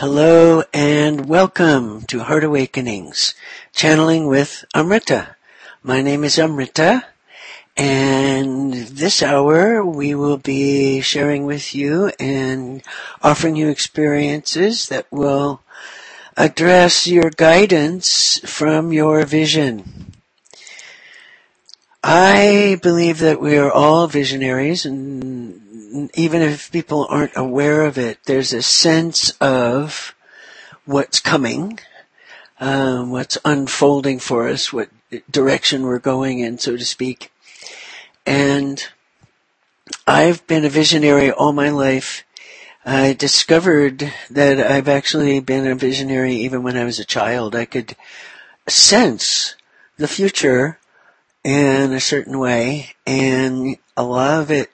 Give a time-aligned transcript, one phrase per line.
[0.00, 3.34] Hello and welcome to Heart Awakenings,
[3.74, 5.36] channeling with Amrita.
[5.82, 7.04] My name is Amrita
[7.76, 12.82] and this hour we will be sharing with you and
[13.22, 15.60] offering you experiences that will
[16.34, 20.14] address your guidance from your vision.
[22.02, 25.69] I believe that we are all visionaries and
[26.14, 30.14] even if people aren't aware of it, there's a sense of
[30.84, 31.78] what's coming,
[32.60, 34.88] um, what's unfolding for us, what
[35.30, 37.32] direction we're going in, so to speak.
[38.26, 38.82] And
[40.06, 42.24] I've been a visionary all my life.
[42.84, 47.54] I discovered that I've actually been a visionary even when I was a child.
[47.54, 47.96] I could
[48.68, 49.54] sense
[49.96, 50.78] the future
[51.42, 54.70] in a certain way, and a lot of it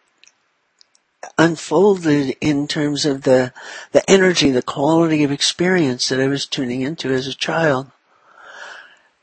[1.39, 3.53] unfolded in terms of the,
[3.93, 7.91] the energy, the quality of experience that I was tuning into as a child.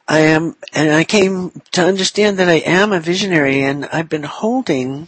[0.07, 4.23] I am, and I came to understand that I am a visionary and I've been
[4.23, 5.07] holding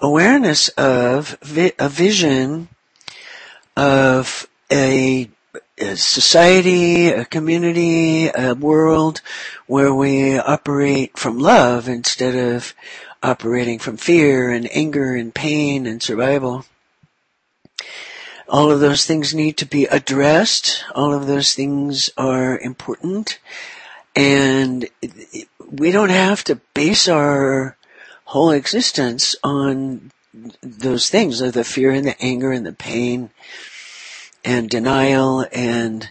[0.00, 2.68] awareness of vi- a vision
[3.76, 5.30] of a,
[5.78, 9.20] a society, a community, a world
[9.66, 12.74] where we operate from love instead of
[13.22, 16.64] operating from fear and anger and pain and survival.
[18.48, 20.84] All of those things need to be addressed.
[20.94, 23.38] All of those things are important.
[24.16, 24.88] And
[25.70, 27.76] we don't have to base our
[28.24, 30.10] whole existence on
[30.62, 33.30] those things, the fear and the anger and the pain
[34.44, 36.08] and denial and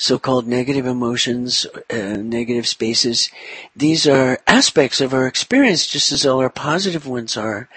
[0.00, 3.30] so-called negative emotions, uh, negative spaces.
[3.76, 7.68] These are aspects of our experience just as all our positive ones are.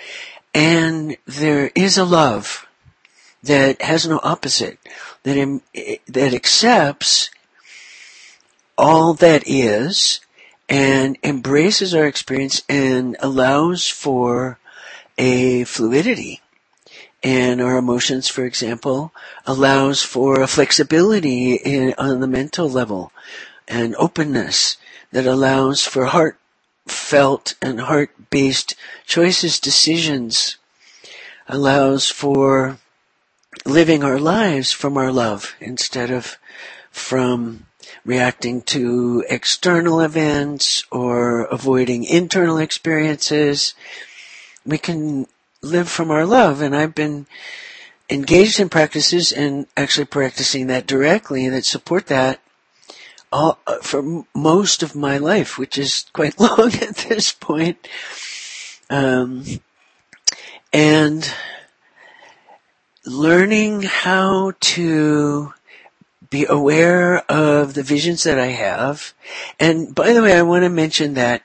[0.54, 2.66] And there is a love
[3.44, 4.80] that has no opposite,
[5.24, 5.62] that, Im-
[6.08, 7.30] that accepts
[8.78, 10.22] all that is
[10.70, 14.60] and embraces our experience and allows for
[15.18, 16.42] a fluidity
[17.24, 19.14] and our emotions, for example,
[19.46, 23.14] allows for a flexibility in, on the mental level
[23.68, 24.78] and openness
[25.12, 28.76] that allows for heartfelt and heart-based
[29.06, 30.58] choices, decisions,
[31.48, 32.78] allows for
[33.66, 36.38] living our lives from our love instead of
[36.92, 37.66] from
[38.06, 43.74] reacting to external events or avoiding internal experiences.
[44.66, 45.28] We can
[45.64, 46.62] live from our love.
[46.62, 47.26] And I've been
[48.10, 52.40] engaged in practices and actually practicing that directly that support that
[53.32, 57.88] all, uh, for most of my life, which is quite long at this point.
[58.90, 59.44] Um,
[60.72, 61.28] and
[63.06, 65.54] learning how to
[66.30, 69.14] be aware of the visions that I have.
[69.60, 71.44] And by the way, I want to mention that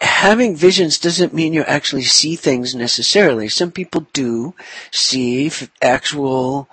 [0.00, 3.48] having visions doesn't mean you actually see things necessarily.
[3.48, 4.54] Some people do
[4.90, 5.50] see
[5.82, 6.68] actual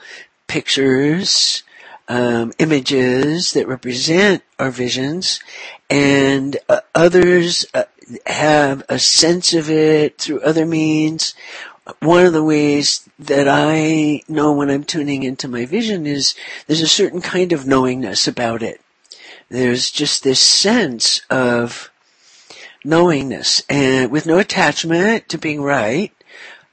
[0.47, 1.64] pictures,
[2.08, 5.40] um, images that represent our visions,
[5.90, 7.84] and uh, others uh,
[8.28, 11.34] have a sense of it through other means.
[12.00, 16.34] One of the ways that I know when I'm tuning into my vision is
[16.68, 18.81] there's a certain kind of knowingness about it.
[19.50, 21.91] There's just this sense of
[22.85, 26.12] knowingness and with no attachment to being right.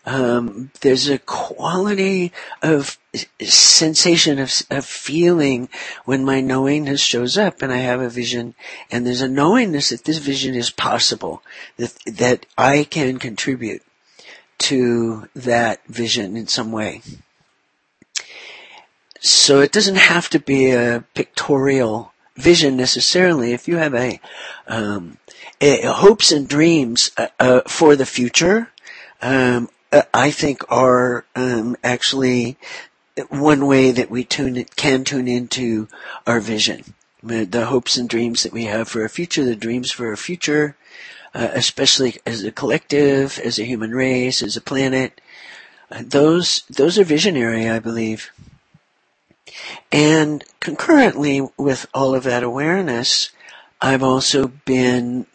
[0.05, 2.99] Um, there's a quality of
[3.41, 5.69] sensation of, of feeling
[6.05, 8.55] when my knowingness shows up and I have a vision
[8.91, 11.43] and there's a knowingness that this vision is possible,
[11.77, 13.83] that, that I can contribute
[14.59, 17.03] to that vision in some way.
[19.21, 23.53] So it doesn't have to be a pictorial vision necessarily.
[23.53, 24.21] If you have a,
[24.67, 25.19] um,
[25.63, 28.71] hopes and dreams uh, uh, for the future,
[29.21, 32.57] um, uh, I think are um, actually
[33.29, 35.89] one way that we tune it, can tune into
[36.27, 36.95] our vision.
[37.23, 40.77] The hopes and dreams that we have for our future, the dreams for our future,
[41.35, 45.21] uh, especially as a collective, as a human race, as a planet,
[45.91, 48.33] uh, those those are visionary, I believe.
[49.93, 53.31] And concurrently with all of that awareness,
[53.85, 55.27] I've also been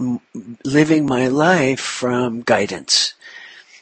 [0.64, 3.14] living my life from guidance.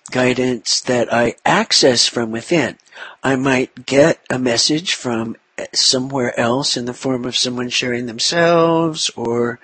[0.09, 2.77] Guidance that I access from within.
[3.23, 5.37] I might get a message from
[5.71, 9.59] somewhere else in the form of someone sharing themselves or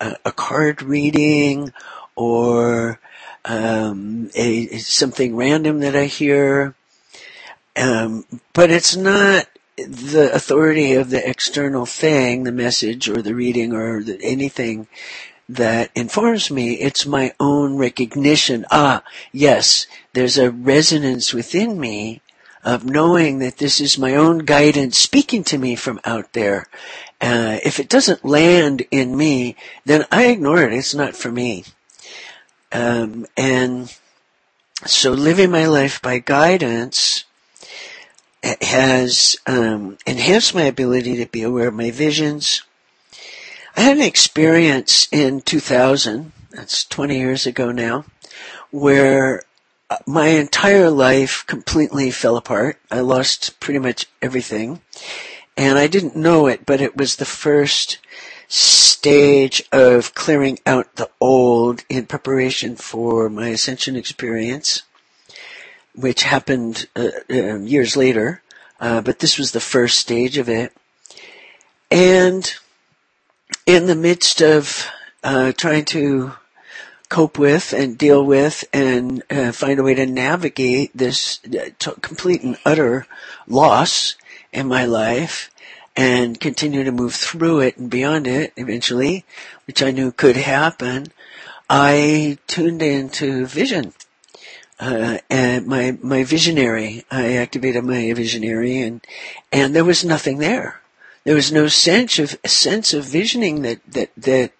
[0.00, 1.74] a, a card reading
[2.14, 2.98] or
[3.44, 6.74] um, a, something random that I hear.
[7.76, 8.24] Um,
[8.54, 14.02] but it's not the authority of the external thing, the message or the reading or
[14.02, 14.88] the, anything
[15.48, 16.74] that informs me.
[16.74, 18.64] It's my own recognition.
[18.70, 19.02] Ah,
[19.32, 22.20] yes, there's a resonance within me
[22.64, 26.66] of knowing that this is my own guidance speaking to me from out there.
[27.20, 30.72] Uh, if it doesn't land in me, then I ignore it.
[30.72, 31.64] It's not for me.
[32.72, 33.94] Um, and
[34.84, 37.15] so living my life by guidance
[38.62, 42.62] has um, enhanced my ability to be aware of my visions.
[43.76, 48.04] I had an experience in 2000, that's 20 years ago now,
[48.70, 49.42] where
[49.90, 52.78] uh, my entire life completely fell apart.
[52.90, 54.80] I lost pretty much everything.
[55.56, 57.98] And I didn't know it, but it was the first
[58.48, 64.82] stage of clearing out the old in preparation for my ascension experience
[65.96, 68.42] which happened uh, uh, years later,
[68.80, 70.72] uh, but this was the first stage of it.
[71.90, 72.54] And
[73.64, 74.86] in the midst of
[75.24, 76.32] uh, trying to
[77.08, 81.90] cope with and deal with and uh, find a way to navigate this uh, t-
[82.00, 83.06] complete and utter
[83.46, 84.16] loss
[84.52, 85.50] in my life
[85.96, 89.24] and continue to move through it and beyond it eventually,
[89.66, 91.06] which I knew could happen,
[91.70, 93.94] I tuned into vision
[94.78, 97.04] uh, and my my visionary.
[97.10, 99.04] I activated my visionary, and
[99.52, 100.80] and there was nothing there.
[101.24, 104.52] There was no sense of sense of visioning that that that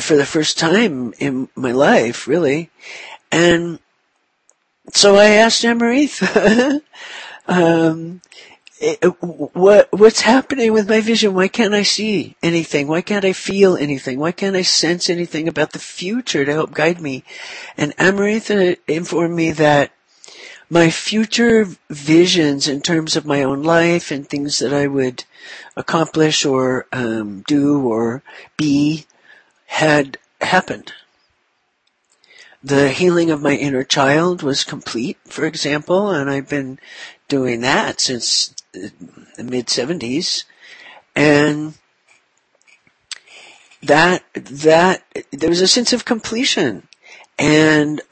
[0.00, 2.70] for the first time in my life, really,
[3.30, 3.78] and
[4.92, 6.82] so I asked Amrita,
[7.48, 8.22] um,
[8.80, 11.34] what what's happening with my vision?
[11.34, 12.88] Why can't I see anything?
[12.88, 14.18] Why can't I feel anything?
[14.18, 17.22] Why can't I sense anything about the future to help guide me?
[17.76, 19.92] And Amrita informed me that
[20.70, 25.24] my future visions in terms of my own life and things that I would
[25.76, 28.22] accomplish or um, do or
[28.56, 29.04] be
[29.66, 30.94] had happened.
[32.62, 36.78] The healing of my inner child was complete, for example, and I've been
[37.28, 40.44] doing that since the mid 70s.
[41.16, 41.74] And
[43.82, 46.86] that, that, there was a sense of completion.
[47.38, 48.02] And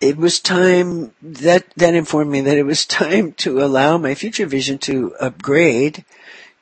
[0.00, 4.46] it was time, that, that informed me that it was time to allow my future
[4.46, 6.04] vision to upgrade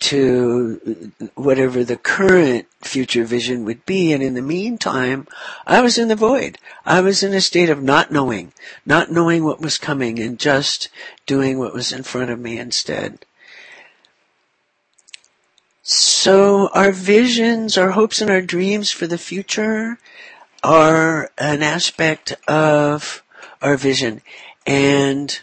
[0.02, 4.12] to whatever the current future vision would be.
[4.12, 5.28] And in the meantime,
[5.64, 6.58] I was in the void.
[6.84, 8.52] I was in a state of not knowing,
[8.84, 10.88] not knowing what was coming and just
[11.26, 13.24] doing what was in front of me instead.
[15.84, 19.98] So our visions, our hopes and our dreams for the future
[20.62, 23.24] are an aspect of
[23.60, 24.22] our vision.
[24.64, 25.40] And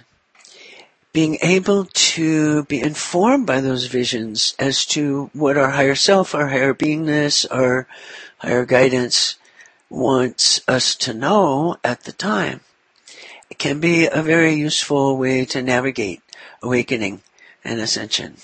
[1.12, 6.48] being able to be informed by those visions as to what our higher self, our
[6.48, 7.86] higher beingness, our
[8.38, 9.36] higher guidance
[9.90, 12.62] wants us to know at the time.
[13.50, 16.22] It can be a very useful way to navigate
[16.62, 17.24] awakening
[17.66, 18.38] and ascension.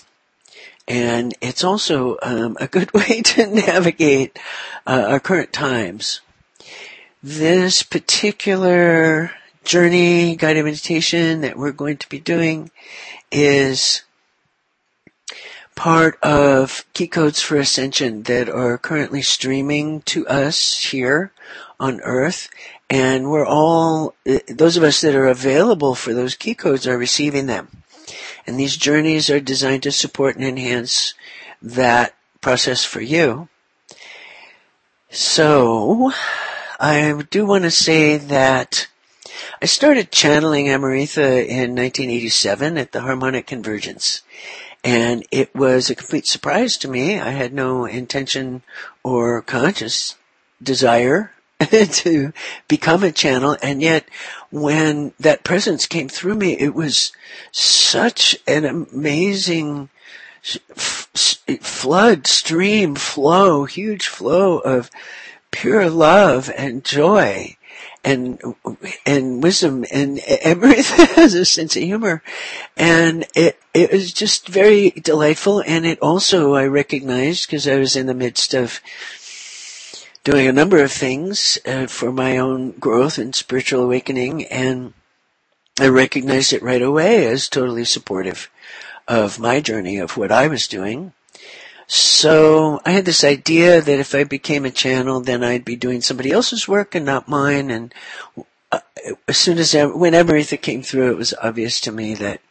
[0.87, 4.37] And it's also um, a good way to navigate
[4.85, 6.21] uh, our current times.
[7.23, 9.31] This particular
[9.63, 12.69] journey guided meditation that we're going to be doing
[13.31, 14.03] is
[15.75, 21.31] part of Key Codes for Ascension that are currently streaming to us here
[21.79, 22.49] on Earth.
[22.89, 24.15] And we're all,
[24.47, 27.83] those of us that are available for those key codes are receiving them.
[28.47, 31.13] And these journeys are designed to support and enhance
[31.61, 33.49] that process for you.
[35.09, 36.11] So,
[36.79, 38.87] I do want to say that
[39.61, 44.21] I started channeling Amrita in 1987 at the Harmonic Convergence.
[44.83, 47.19] And it was a complete surprise to me.
[47.19, 48.61] I had no intention
[49.03, 50.15] or conscious
[50.61, 51.31] desire
[51.91, 52.33] to
[52.67, 53.57] become a channel.
[53.61, 54.07] And yet
[54.51, 57.11] when that presence came through me, it was
[57.51, 59.89] such an amazing
[61.59, 64.91] flood, stream, flow, huge flow of
[65.51, 67.55] pure love and joy
[68.03, 68.39] and
[69.05, 72.21] and wisdom and everything has a sense of humor
[72.77, 77.95] and it it was just very delightful and it also I recognized because I was
[77.95, 78.79] in the midst of
[80.25, 84.93] doing a number of things uh, for my own growth and spiritual awakening and
[85.79, 88.49] I recognized it right away as totally supportive
[89.07, 91.13] of my journey of what I was doing
[91.87, 96.01] so I had this idea that if I became a channel, then I'd be doing
[96.01, 97.69] somebody else's work and not mine.
[97.69, 97.93] And
[98.71, 98.79] uh,
[99.27, 102.41] as soon as, whenever it came through, it was obvious to me that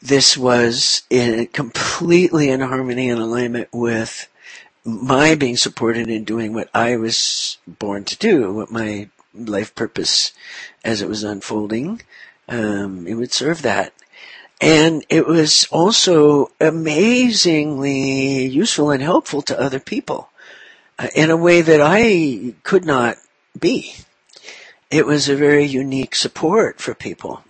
[0.00, 4.26] this was in, completely in harmony and alignment with
[4.90, 10.32] my being supported in doing what I was born to do, what my life purpose
[10.84, 12.02] as it was unfolding.
[12.48, 13.92] Um, it would serve that.
[14.60, 20.28] And it was also amazingly useful and helpful to other people
[20.98, 23.16] uh, in a way that I could not
[23.58, 23.94] be.
[24.90, 27.42] It was a very unique support for people.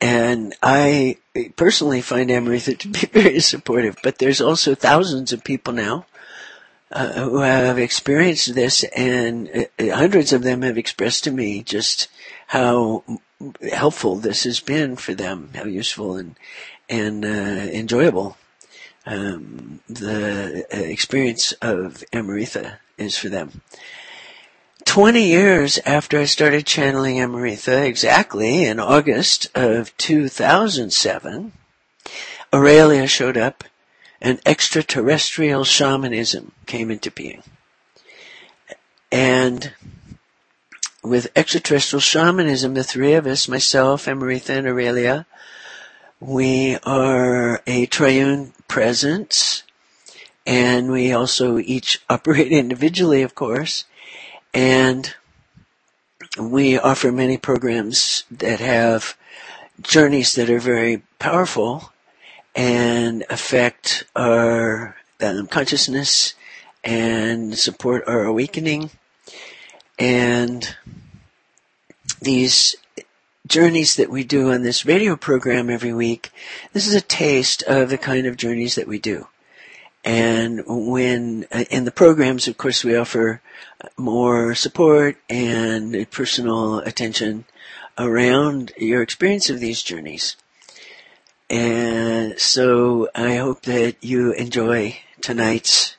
[0.00, 1.18] And I
[1.56, 6.06] personally find Amrita to be very supportive, but there's also thousands of people now
[6.90, 12.08] uh, who have experienced this and uh, hundreds of them have expressed to me just
[12.48, 13.04] how
[13.70, 16.36] helpful this has been for them, how useful and,
[16.88, 18.36] and, uh, enjoyable,
[19.06, 23.60] um, the uh, experience of Amrita is for them.
[24.84, 31.52] 20 years after I started channeling Amrita, exactly in August of 2007,
[32.52, 33.64] Aurelia showed up
[34.20, 37.42] and extraterrestrial shamanism came into being.
[39.10, 39.72] And
[41.02, 45.26] with extraterrestrial shamanism, the three of us, myself, Amrita, and Aurelia,
[46.20, 49.62] we are a triune presence,
[50.44, 53.84] and we also each operate individually, of course,
[54.52, 55.14] and
[56.38, 59.16] we offer many programs that have
[59.80, 61.92] journeys that are very powerful
[62.58, 64.96] and affect our
[65.48, 66.34] consciousness
[66.82, 68.90] and support our awakening.
[69.96, 70.74] And
[72.20, 72.74] these
[73.46, 76.30] journeys that we do on this radio program every week,
[76.72, 79.28] this is a taste of the kind of journeys that we do.
[80.04, 83.40] And when, uh, in the programs, of course, we offer
[83.96, 87.44] more support and personal attention
[87.96, 90.34] around your experience of these journeys.
[91.50, 95.96] And so I hope that you enjoy tonight's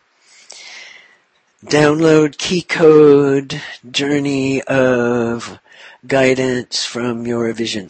[1.65, 5.60] download key code journey of
[6.06, 7.89] guidance from your vision.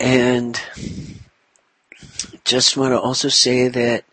[0.00, 0.60] And
[2.44, 4.04] just want to also say that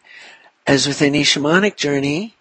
[0.67, 2.35] as with any shamanic journey,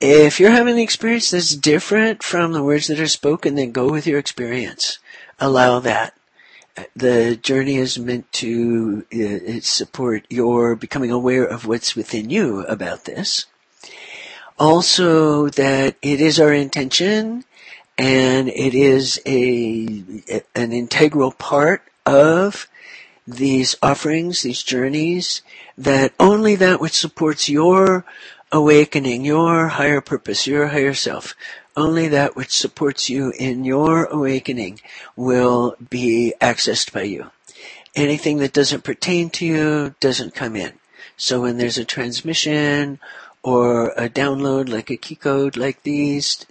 [0.00, 3.90] if you're having an experience that's different from the words that are spoken, then go
[3.90, 4.98] with your experience.
[5.38, 6.15] Allow that.
[6.94, 13.04] The journey is meant to uh, support your becoming aware of what's within you about
[13.04, 13.46] this.
[14.58, 17.44] Also that it is our intention
[17.98, 20.04] and it is a,
[20.54, 22.68] an integral part of
[23.26, 25.42] these offerings, these journeys,
[25.76, 28.04] that only that which supports your
[28.52, 31.34] awakening, your higher purpose, your higher self,
[31.76, 34.80] only that which supports you in your awakening
[35.14, 37.30] will be accessed by you.
[37.94, 40.72] Anything that doesn't pertain to you doesn't come in.
[41.16, 42.98] So when there's a transmission
[43.42, 46.44] or a download like a key code like these,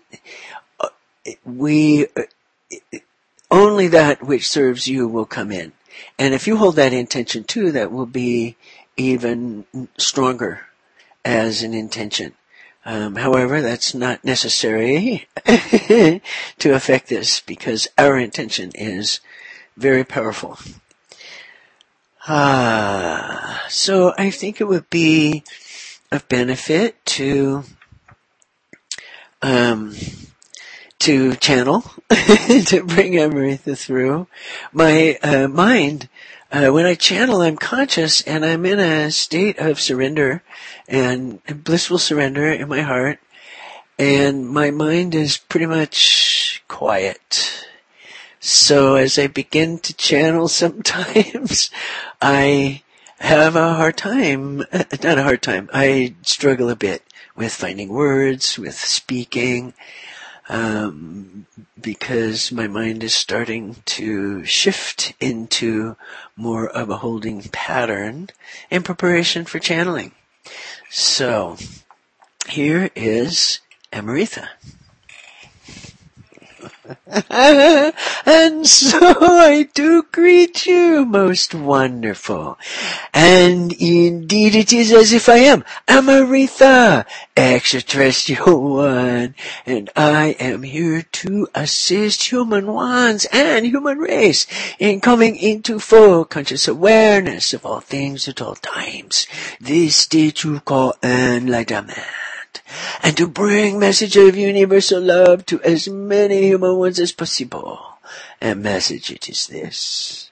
[1.44, 2.08] we,
[3.52, 5.72] only that which serves you will come in.
[6.18, 8.58] And if you hold that intention too, that will be
[8.98, 9.66] even
[9.98, 10.62] stronger
[11.24, 12.34] as an intention.
[12.86, 16.22] Um, however, that's not necessary to
[16.74, 19.20] affect this because our intention is
[19.76, 20.60] very powerful.
[22.28, 25.44] Ah, so I think it would be
[26.12, 27.64] of benefit to
[29.42, 29.96] um,
[31.00, 34.28] to channel, to bring Amrita through.
[34.72, 36.10] My uh, mind,
[36.52, 40.44] uh, when I channel, I'm conscious and I'm in a state of surrender
[40.88, 43.20] and blissful surrender in my heart.
[43.98, 47.68] And my mind is pretty much quiet.
[48.40, 51.72] So as I begin to channel sometimes,
[52.22, 52.84] I
[53.20, 54.58] have a hard time,
[55.04, 57.02] not a hard time, I struggle a bit
[57.36, 59.74] with finding words, with speaking,
[60.50, 61.48] um,
[61.80, 65.96] because my mind is starting to shift into
[66.36, 68.30] more of a holding pattern
[68.70, 70.12] in preparation for channeling.
[70.90, 71.58] So,
[72.48, 73.60] here is
[73.92, 74.50] Amrita.
[77.30, 82.60] and so I do greet you, most wonderful.
[83.14, 91.02] And indeed it is as if I am Amrita, extraterrestrial one, and I am here
[91.02, 94.46] to assist human ones and human race
[94.78, 99.28] in coming into full conscious awareness of all things at all times.
[99.60, 102.25] This state you call enlightenment
[103.04, 107.80] and to bring message of universal love to as many human ones as possible.
[108.42, 110.30] And message it is this.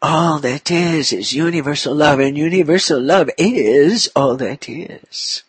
[0.00, 5.42] all that is is universal love, and universal love is all that is.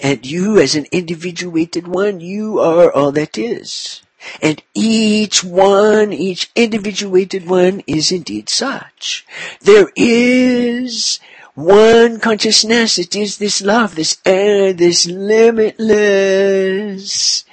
[0.00, 4.02] And you as an individuated one, you are all that is.
[4.40, 9.26] And each one, each individuated one is indeed such.
[9.60, 11.18] There is
[11.54, 12.98] one consciousness.
[12.98, 17.44] It is this love, this air, this limitless,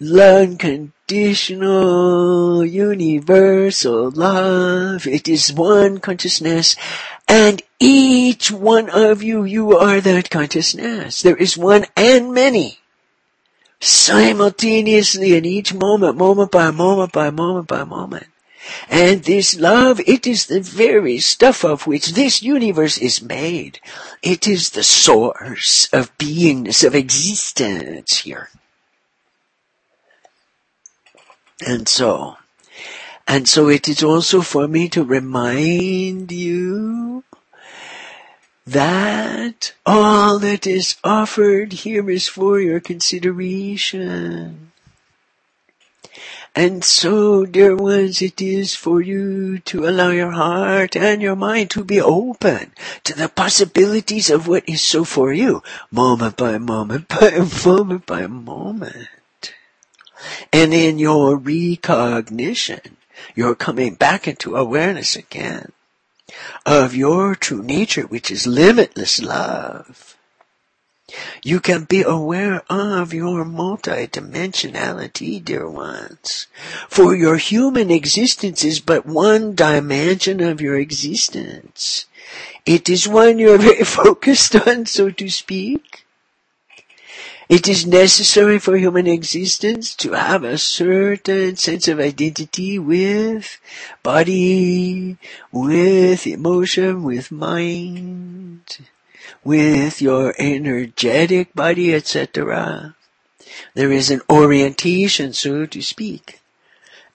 [0.00, 5.06] unconditional, universal love.
[5.06, 6.74] It is one consciousness.
[7.28, 11.20] And each one of you, you are that consciousness.
[11.22, 12.78] There is one and many
[13.80, 18.26] simultaneously in each moment, moment by moment by moment by moment.
[18.88, 23.80] And this love, it is the very stuff of which this universe is made.
[24.22, 28.50] It is the source of beingness, of existence here.
[31.66, 32.36] And so,
[33.26, 37.24] and so it is also for me to remind you
[38.66, 44.72] that all that is offered here is for your consideration.
[46.56, 51.70] And so, dear ones, it is for you to allow your heart and your mind
[51.70, 57.08] to be open to the possibilities of what is so for you, moment by moment
[57.20, 59.08] by moment by moment.
[60.52, 62.98] And in your recognition,
[63.34, 65.72] you're coming back into awareness again
[66.64, 70.13] of your true nature, which is limitless love.
[71.42, 76.46] You can be aware of your multidimensionality, dear ones.
[76.88, 82.06] For your human existence is but one dimension of your existence.
[82.66, 86.04] It is one you're very focused on, so to speak.
[87.48, 93.60] It is necessary for human existence to have a certain sense of identity with
[94.02, 95.18] body,
[95.52, 98.78] with emotion, with mind,
[99.44, 102.96] with your energetic body, etc.
[103.74, 106.40] There is an orientation, so to speak.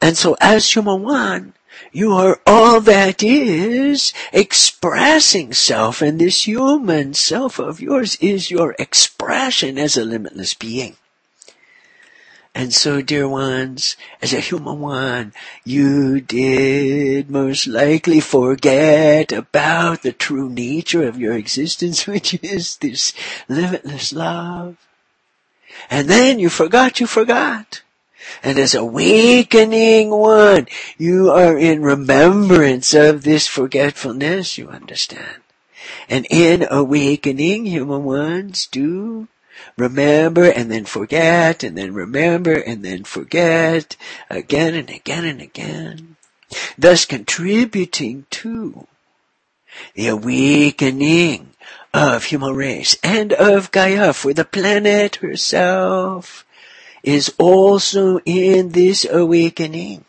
[0.02, 1.54] And so as human one,
[1.92, 8.76] you are all that is expressing self, and this human self of yours is your
[8.78, 10.98] expression as a limitless being.
[12.56, 15.34] And so, dear ones, as a human one,
[15.64, 23.14] you did most likely forget about the true nature of your existence, which is this
[23.48, 24.78] limitless love.
[25.90, 27.82] And then you forgot you forgot.
[28.44, 35.42] And as awakening one, you are in remembrance of this forgetfulness, you understand.
[36.10, 39.28] And in awakening, human ones do
[39.80, 43.96] remember and then forget and then remember and then forget
[44.30, 46.16] again and again and again.
[46.78, 48.88] Thus contributing to
[49.94, 51.52] the awakening
[51.94, 56.46] of human race and of Gaia for the planet herself
[57.04, 60.06] is also in this awakening.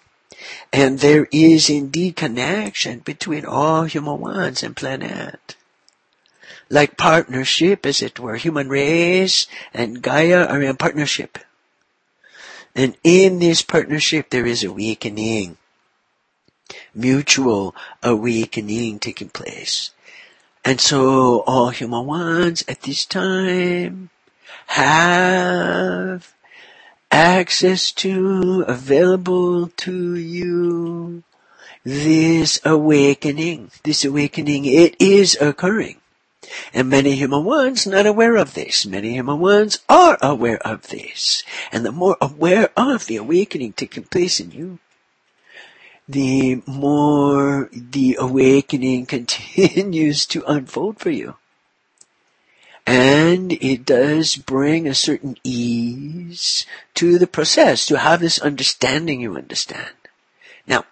[0.72, 5.56] And there is indeed connection between all human ones and planet.
[6.70, 11.38] Like partnership, as it were, human race and Gaia are in partnership.
[12.76, 15.56] And in this partnership there is awakening.
[16.94, 19.90] Mutual awakening taking place.
[20.64, 24.10] And so all human ones at this time
[24.66, 26.32] have
[27.10, 31.24] access to, available to you,
[31.82, 33.72] this awakening.
[33.82, 35.96] This awakening, it is occurring.
[36.72, 38.86] And many human ones not aware of this.
[38.86, 41.42] Many human ones are aware of this.
[41.72, 44.78] And the more aware of the awakening taking place in you,
[46.08, 51.36] the more the awakening continues to unfold for you.
[52.86, 59.36] And it does bring a certain ease to the process to have this understanding you
[59.36, 59.94] understand.
[60.66, 60.84] Now,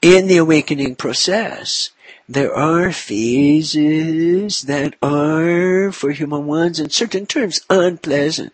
[0.00, 1.90] in the awakening process,
[2.28, 8.52] there are phases that are, for human ones in certain terms, unpleasant.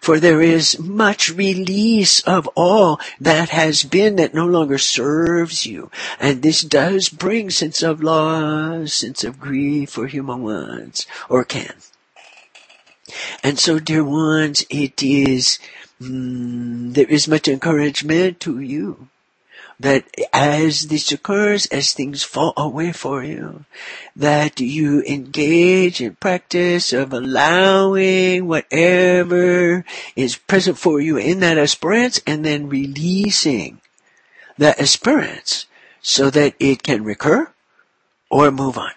[0.00, 5.90] For there is much release of all that has been that no longer serves you.
[6.20, 11.74] And this does bring sense of loss, sense of grief for human ones, or can.
[13.42, 15.58] And so, dear ones, it is,
[16.00, 19.08] mm, there is much encouragement to you
[19.80, 23.64] that as this occurs, as things fall away for you,
[24.16, 29.84] that you engage in practice of allowing whatever
[30.16, 33.80] is present for you in that experience and then releasing
[34.58, 35.66] that experience
[36.02, 37.48] so that it can recur
[38.30, 38.90] or move on.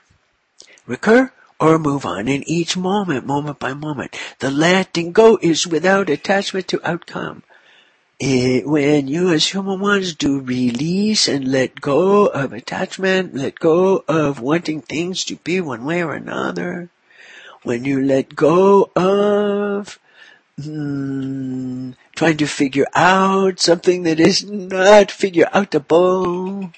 [0.87, 4.17] Recur or move on in each moment, moment by moment.
[4.39, 7.43] The letting go is without attachment to outcome.
[8.23, 14.03] It, when you as human ones do release and let go of attachment, let go
[14.07, 16.91] of wanting things to be one way or another,
[17.63, 19.97] when you let go of
[20.59, 26.75] mm, trying to figure out something that is not figure outable,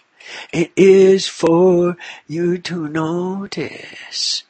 [0.53, 4.43] it is for you to notice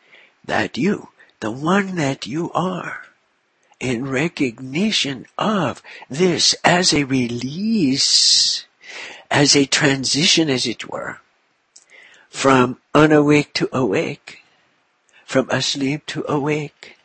[0.45, 3.02] that you, the one that you are,
[3.83, 8.65] in recognition of this as a release,
[9.29, 11.19] as a transition as it were,
[12.29, 14.39] from unawake to awake,
[15.25, 16.95] from asleep to awake,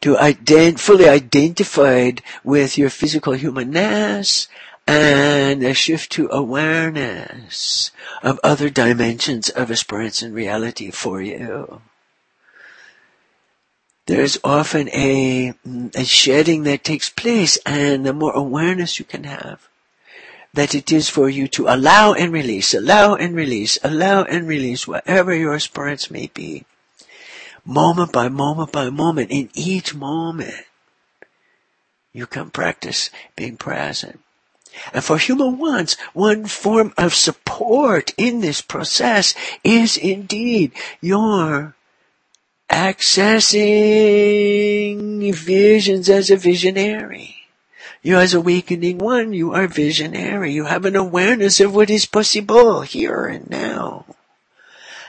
[0.00, 4.48] to ident- fully identified with your physical humanness
[4.86, 7.90] and a shift to awareness
[8.22, 11.82] of other dimensions of experience and reality for you
[14.06, 15.54] there's often a,
[15.94, 19.68] a shedding that takes place and the more awareness you can have
[20.54, 24.86] that it is for you to allow and release, allow and release, allow and release
[24.86, 26.64] whatever your experience may be.
[27.64, 30.66] Moment by moment by moment, in each moment,
[32.12, 34.20] you can practice being present.
[34.92, 41.74] And for human wants, one form of support in this process is indeed your
[42.72, 43.68] accessing
[45.34, 47.36] visions as a visionary.
[48.02, 50.52] You as awakening one, you are visionary.
[50.52, 54.06] You have an awareness of what is possible here and now.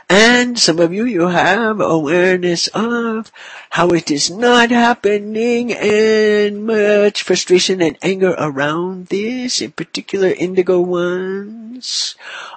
[0.09, 3.31] And some of you, you have awareness of
[3.71, 10.81] how it is not happening and much frustration and anger around this, in particular indigo
[10.81, 12.15] ones,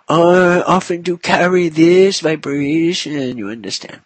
[0.08, 4.00] are often do carry this vibration, you understand.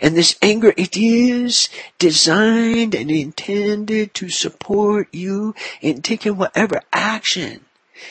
[0.00, 7.64] And this anger, it is designed and intended to support you in taking whatever action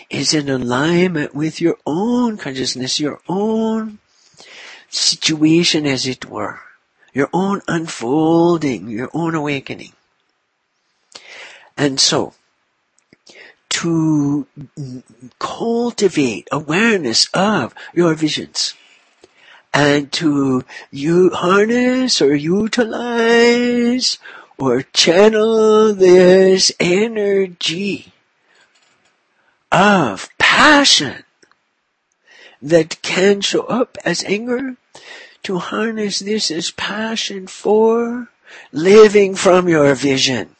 [0.10, 4.00] is in alignment with your own consciousness, your own
[4.90, 6.60] situation as it were,
[7.14, 9.94] your own unfolding, your own awakening.
[11.78, 12.34] And so,
[13.70, 14.48] to
[15.40, 18.74] cultivate awareness of your visions,
[19.74, 24.18] and to you harness or utilize
[24.58, 28.12] or channel this energy
[29.72, 31.24] of passion
[32.62, 34.76] that can show up as anger,
[35.44, 38.30] to harness this as passion for
[38.72, 40.57] living from your vision.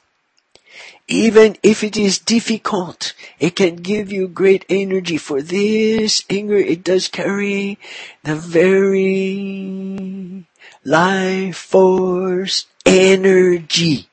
[1.08, 6.58] Even if it is difficult, it can give you great energy for this anger.
[6.58, 7.80] It does carry
[8.24, 10.46] the very
[10.84, 14.10] life force energy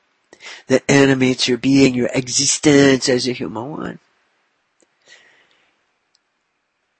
[0.67, 3.99] that animates your being, your existence as a human one.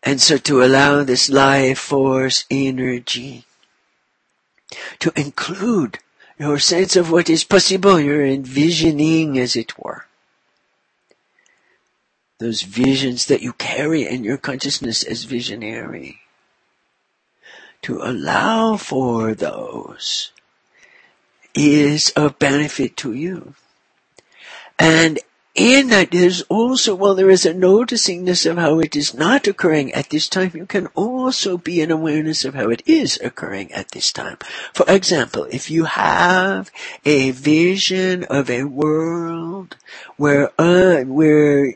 [0.03, 3.45] And so to allow this life force energy
[4.99, 5.99] to include
[6.37, 10.05] your sense of what is possible, your envisioning as it were.
[12.39, 16.19] Those visions that you carry in your consciousness as visionary.
[17.83, 20.31] To allow for those
[21.53, 23.55] is of benefit to you.
[24.77, 25.19] And
[25.55, 29.93] in that there's also, while there is a noticingness of how it is not occurring
[29.93, 33.91] at this time, you can also be an awareness of how it is occurring at
[33.91, 34.37] this time.
[34.73, 36.69] For example, if you have
[37.05, 39.77] a vision of a world
[40.17, 41.75] where, uh, where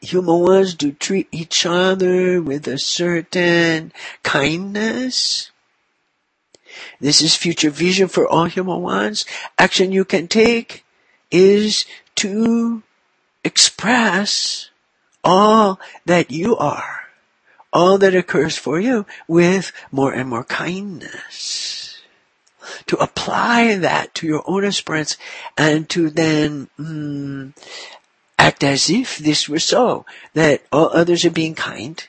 [0.00, 5.50] human ones do treat each other with a certain kindness,
[7.00, 9.26] this is future vision for all human ones.
[9.58, 10.84] Action you can take
[11.30, 12.82] is to
[13.44, 14.70] express
[15.22, 17.04] all that you are,
[17.72, 21.98] all that occurs for you with more and more kindness.
[22.86, 25.16] To apply that to your own experience
[25.56, 27.52] and to then mm,
[28.38, 32.06] act as if this were so, that all others are being kind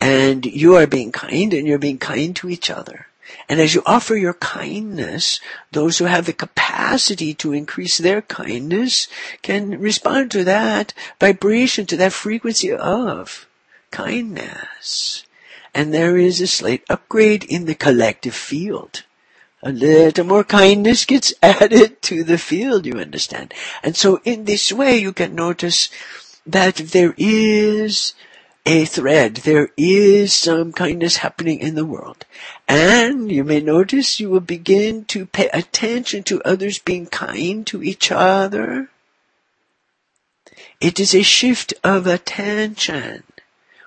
[0.00, 3.06] and you are being kind and you're being kind to each other.
[3.50, 5.40] And as you offer your kindness,
[5.72, 9.08] those who have the capacity to increase their kindness
[9.42, 13.48] can respond to that vibration, to that frequency of
[13.90, 15.24] kindness.
[15.74, 19.02] And there is a slight upgrade in the collective field.
[19.64, 23.52] A little more kindness gets added to the field, you understand.
[23.82, 25.88] And so in this way you can notice
[26.46, 28.14] that there is
[28.66, 29.36] a thread.
[29.36, 32.24] There is some kindness happening in the world.
[32.70, 37.82] And you may notice you will begin to pay attention to others being kind to
[37.82, 38.88] each other.
[40.80, 43.24] It is a shift of attention.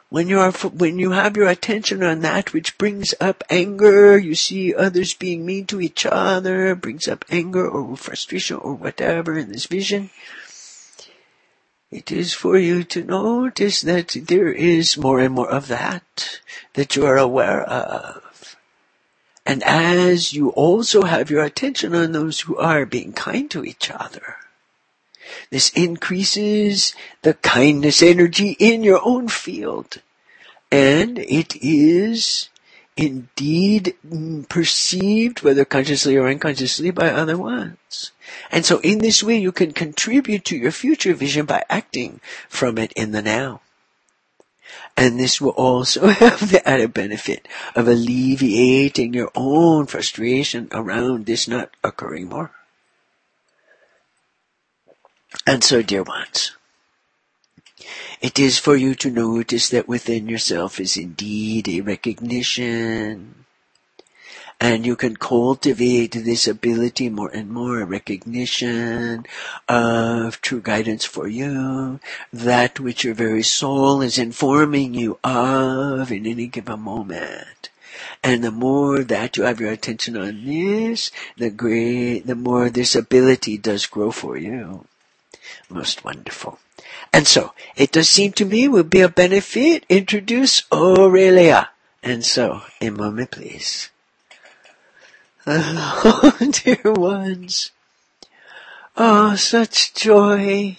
[0.10, 4.36] When you are, when you have your attention on that which brings up anger, you
[4.36, 9.50] see others being mean to each other, brings up anger or frustration or whatever in
[9.50, 10.10] this vision.
[11.90, 16.42] It is for you to notice that there is more and more of that
[16.74, 18.23] that you are aware of.
[19.46, 23.92] And as you also have your attention on those who are being kind to each
[23.92, 24.38] other,
[25.50, 30.02] this increases the kindness energy in your own field.
[30.72, 32.50] And it is
[32.96, 33.96] indeed
[34.50, 38.12] perceived, whether consciously or unconsciously, by other ones.
[38.52, 42.78] And so in this way you can contribute to your future vision by acting from
[42.78, 43.62] it in the now.
[44.96, 51.48] And this will also have the added benefit of alleviating your own frustration around this
[51.48, 52.52] not occurring more.
[55.48, 56.56] And so, dear ones,
[58.22, 63.43] it is for you to notice that within yourself is indeed a recognition.
[64.64, 69.26] And you can cultivate this ability more and more, recognition
[69.68, 72.00] of true guidance for you,
[72.32, 77.72] that which your very soul is informing you of in any given moment.
[78.24, 82.96] And the more that you have your attention on this, the great, the more this
[82.96, 84.86] ability does grow for you.
[85.68, 86.58] Most wonderful.
[87.12, 91.72] And so, it does seem to me would be a benefit introduce Aurelia.
[92.02, 93.90] And so, a moment please.
[95.46, 97.72] Oh, dear ones.
[98.96, 100.78] Oh, such joy.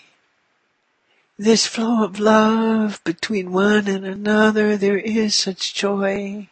[1.38, 6.48] This flow of love between one and another, there is such joy.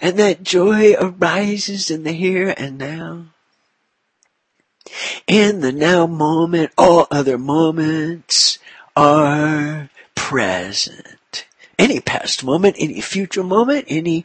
[0.00, 3.26] And that joy arises in the here and now.
[5.26, 8.58] In the now moment, all other moments
[8.96, 11.46] are present.
[11.78, 14.24] Any past moment, any future moment, any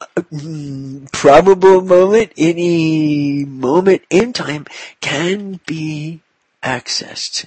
[0.00, 4.66] Mm, probable moment, any moment in time
[5.00, 6.20] can be
[6.62, 7.46] accessed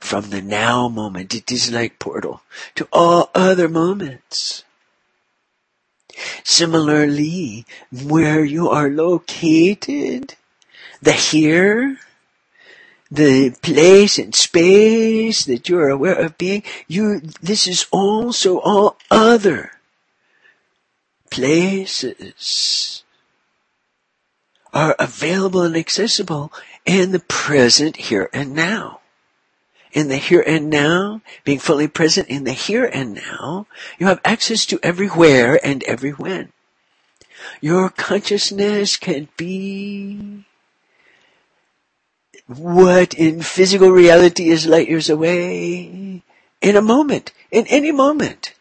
[0.00, 1.34] from the now moment.
[1.34, 2.42] It is like portal
[2.74, 4.64] to all other moments.
[6.44, 10.34] Similarly, where you are located,
[11.00, 11.98] the here
[13.10, 18.96] the place and space that you are aware of being, you, this is also all
[19.08, 19.70] other
[21.34, 23.02] places
[24.72, 26.52] are available and accessible
[26.86, 29.00] in the present here and now.
[29.92, 33.66] In the here and now, being fully present in the here and now,
[33.98, 36.52] you have access to everywhere and every when.
[37.60, 40.44] Your consciousness can be
[42.46, 46.22] what in physical reality is light years away.
[46.60, 48.54] In a moment, in any moment,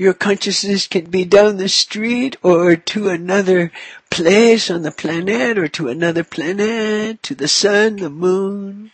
[0.00, 3.70] your consciousness can be down the street or to another
[4.08, 8.92] place on the planet or to another planet, to the sun, the moon,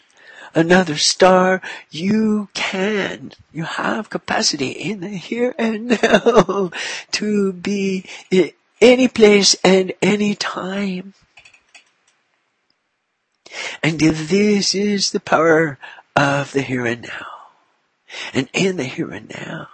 [0.52, 1.62] another star.
[1.92, 6.72] You can, you have capacity in the here and now
[7.12, 8.04] to be
[8.80, 11.14] any place and any time.
[13.80, 15.78] And this is the power
[16.16, 17.26] of the here and now.
[18.34, 19.68] And in the here and now,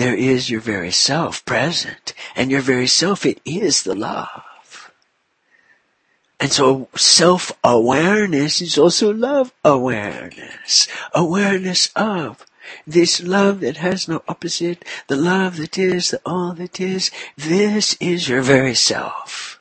[0.00, 2.14] there is your very self present.
[2.34, 4.90] And your very self, it is the love.
[6.40, 10.88] And so self-awareness is also love awareness.
[11.14, 12.46] Awareness of
[12.86, 17.10] this love that has no opposite, the love that is, the all that is.
[17.36, 19.59] This is your very self.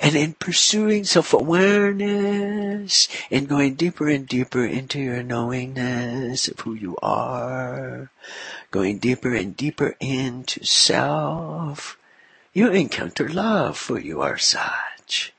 [0.00, 6.96] And in pursuing self-awareness and going deeper and deeper into your knowingness of who you
[7.02, 8.10] are,
[8.70, 11.96] going deeper and deeper into self,
[12.52, 15.32] you encounter love for you are such.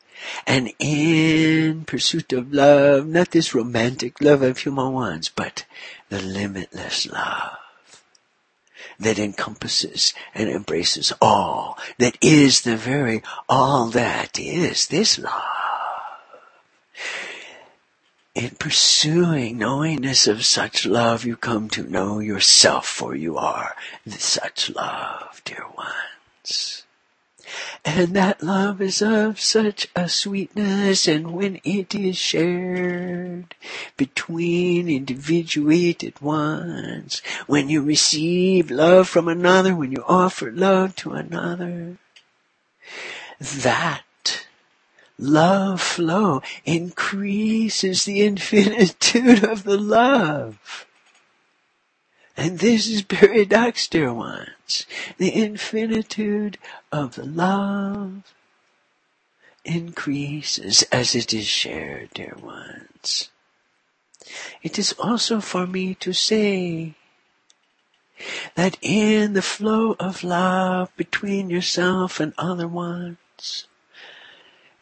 [0.47, 5.65] And in pursuit of love, not this romantic love of human ones, but
[6.10, 7.59] the limitless love
[8.99, 15.43] that encompasses and embraces all, that is the very all that is this love.
[18.35, 23.75] In pursuing knowingness of such love, you come to know yourself for you are
[24.07, 26.79] such love, dear ones.
[27.85, 33.55] And that love is of such a sweetness, and when it is shared
[33.97, 41.97] between individuated ones, when you receive love from another, when you offer love to another,
[43.39, 44.45] that
[45.17, 50.85] love flow increases the infinitude of the love.
[52.39, 54.86] And this is paradox, dear ones.
[55.17, 56.58] The infinitude
[56.89, 58.34] of love
[59.65, 63.30] increases as it is shared, dear ones.
[64.63, 66.93] It is also for me to say
[68.56, 73.67] that in the flow of love between yourself and other ones,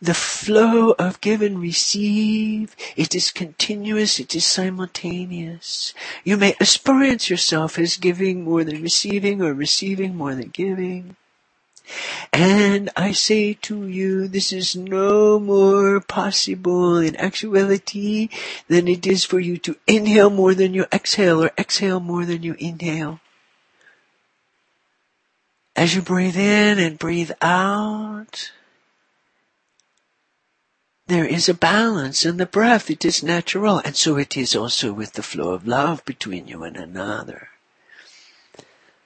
[0.01, 5.93] the flow of give and receive, it is continuous, it is simultaneous.
[6.23, 11.15] You may experience yourself as giving more than receiving or receiving more than giving.
[12.33, 18.29] And I say to you, this is no more possible in actuality
[18.67, 22.43] than it is for you to inhale more than you exhale or exhale more than
[22.43, 23.21] you inhale.
[25.75, 28.51] As you breathe in and breathe out,
[31.07, 32.89] there is a balance in the breath.
[32.89, 33.79] It is natural.
[33.79, 37.49] And so it is also with the flow of love between you and another.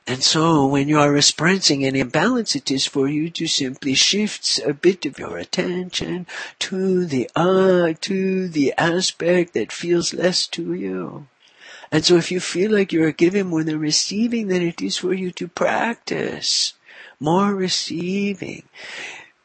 [0.08, 4.60] And so when you are experiencing an imbalance, it is for you to simply shift
[4.66, 6.26] a bit of your attention
[6.60, 11.28] to the uh, to the aspect that feels less to you.
[11.92, 14.98] And so if you feel like you are giving more than receiving, then it is
[14.98, 16.74] for you to practice
[17.20, 18.64] more receiving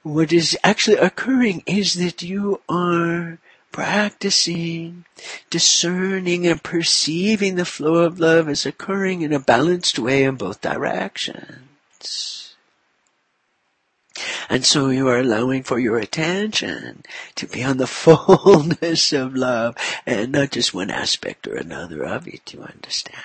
[0.07, 3.39] what is actually occurring is that you are
[3.73, 5.05] practicing
[5.51, 10.61] discerning and perceiving the flow of love as occurring in a balanced way in both
[10.61, 12.55] directions.
[14.49, 17.03] And so you are allowing for your attention
[17.35, 22.29] to be on the fullness of love and not just one aspect or another of
[22.29, 23.25] it, you understand.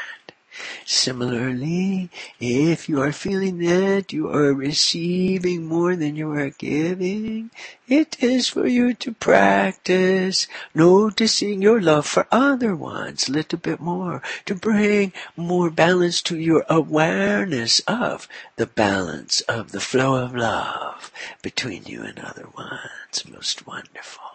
[0.86, 2.10] Similarly,
[2.40, 7.52] if you are feeling that you are receiving more than you are giving,
[7.88, 13.80] it is for you to practice noticing your love for other ones a little bit
[13.80, 20.36] more, to bring more balance to your awareness of the balance of the flow of
[20.36, 21.12] love
[21.42, 23.26] between you and other ones.
[23.30, 24.31] Most wonderful.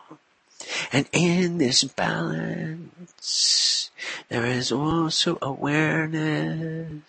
[0.92, 3.90] And in this balance,
[4.28, 7.06] there is also awareness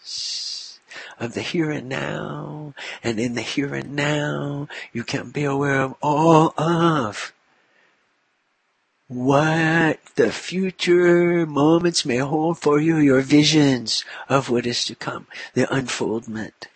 [1.20, 2.74] of the here and now.
[3.04, 7.34] And in the here and now, you can be aware of all of
[9.08, 15.28] what the future moments may hold for you, your visions of what is to come,
[15.54, 16.68] the unfoldment.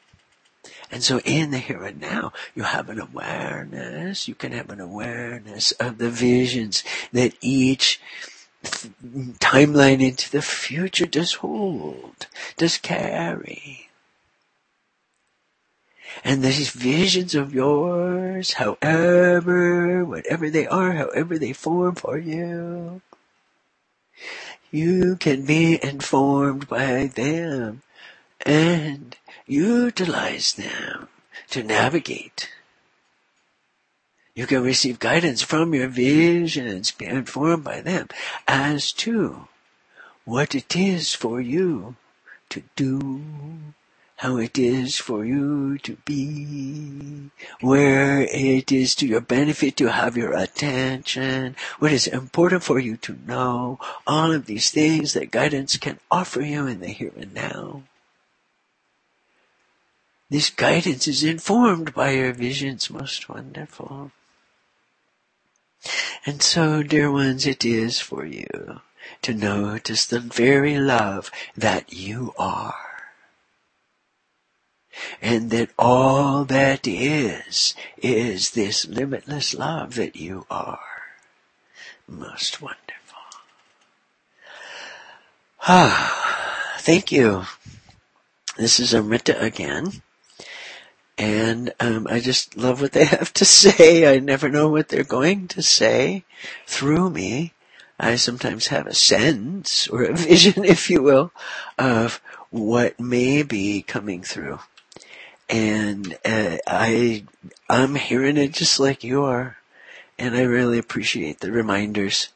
[0.91, 4.81] And so in the here and now, you have an awareness, you can have an
[4.81, 8.01] awareness of the visions that each
[8.63, 12.27] timeline into the future does hold,
[12.57, 13.87] does carry.
[16.25, 23.01] And these visions of yours, however, whatever they are, however they form for you,
[24.71, 27.81] you can be informed by them
[28.45, 31.07] and utilize them
[31.49, 32.49] to navigate.
[34.33, 38.07] You can receive guidance from your visions, be informed by them
[38.47, 39.47] as to
[40.23, 41.95] what it is for you
[42.49, 43.21] to do,
[44.17, 50.15] how it is for you to be, where it is to your benefit to have
[50.15, 55.75] your attention, what is important for you to know, all of these things that guidance
[55.77, 57.83] can offer you in the here and now.
[60.31, 64.13] This guidance is informed by your visions, most wonderful.
[66.25, 68.79] And so, dear ones, it is for you
[69.23, 73.03] to notice the very love that you are.
[75.21, 80.79] And that all that is, is this limitless love that you are.
[82.07, 83.19] Most wonderful.
[85.67, 87.47] Ah, thank you.
[88.55, 90.01] This is Amrita again.
[91.21, 94.11] And um, I just love what they have to say.
[94.11, 96.23] I never know what they're going to say
[96.65, 97.53] through me.
[97.99, 101.31] I sometimes have a sense or a vision, if you will,
[101.77, 102.19] of
[102.49, 104.61] what may be coming through.
[105.47, 107.25] And uh, I,
[107.69, 109.57] I'm hearing it just like you are.
[110.17, 112.29] And I really appreciate the reminders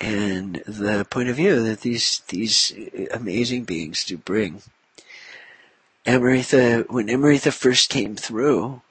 [0.00, 2.72] and the point of view that these, these
[3.12, 4.62] amazing beings do bring.
[6.06, 8.82] Amrita, when Amrita first came through,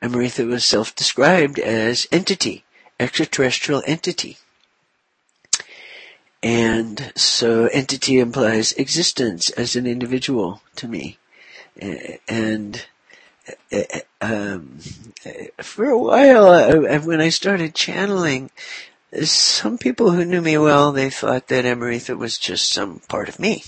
[0.00, 2.64] Amrita was self-described as entity,
[2.98, 4.38] extraterrestrial entity.
[6.42, 11.18] And so entity implies existence as an individual to me.
[12.28, 12.82] And
[14.20, 14.78] um,
[15.60, 18.50] for a while, when I started channeling,
[19.22, 23.38] some people who knew me well, they thought that Amrita was just some part of
[23.38, 23.64] me.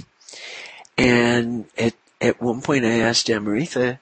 [0.96, 3.98] And at, at one point I asked Amrita,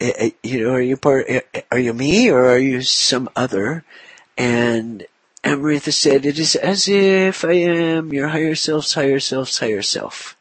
[0.00, 1.26] eh, you know, are you part,
[1.70, 3.84] are you me or are you some other?
[4.36, 5.06] And
[5.44, 10.36] Amrita said, it is as if I am your higher self's higher self's higher self.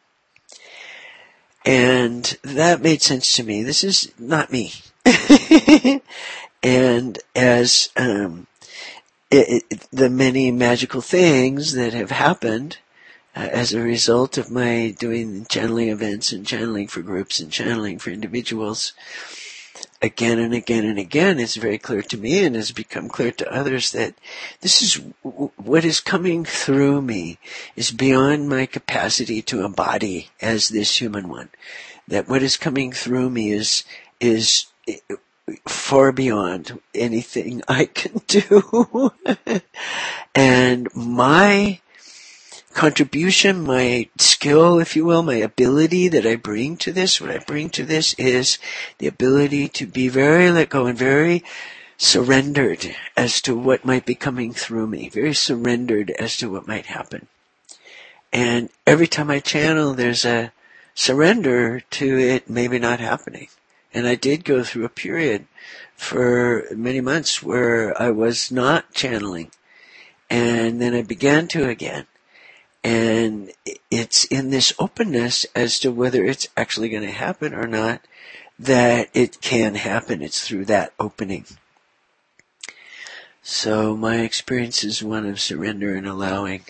[1.66, 3.64] And that made sense to me.
[3.64, 4.74] This is not me.
[6.64, 8.48] and as um,
[9.30, 12.78] it, it, the many magical things that have happened
[13.40, 17.98] Uh, as a result of my doing channeling events and channeling for groups and channeling
[17.98, 18.92] for individuals
[20.02, 23.50] again and again and again, it's very clear to me and has become clear to
[23.50, 24.14] others that
[24.60, 24.96] this is
[25.56, 27.38] what is coming through me
[27.78, 31.50] is beyond my capacity to embody as this human one.
[32.10, 33.86] That what is coming through me is,
[34.20, 34.66] is
[35.66, 39.14] far beyond anything I can do.
[40.36, 41.80] and my
[42.80, 47.40] contribution, my skill, if you will, my ability that I bring to this, what I
[47.40, 48.58] bring to this is
[49.00, 51.44] the ability to be very let go and very
[51.98, 56.86] surrendered as to what might be coming through me, very surrendered as to what might
[56.86, 57.28] happen.
[58.32, 60.54] And every time I channel, there's a
[60.96, 63.50] surrender to it maybe not happening.
[63.94, 65.48] And I did go through a period
[65.98, 69.52] for many months where I was not channeling.
[70.30, 72.06] And then I began to again.
[72.84, 73.52] And
[73.92, 78.02] it's in this openness as to whether it's actually going to happen or not
[78.58, 80.22] that it can happen.
[80.22, 81.46] It's through that opening.
[83.42, 86.64] So my experience is one of surrender and allowing.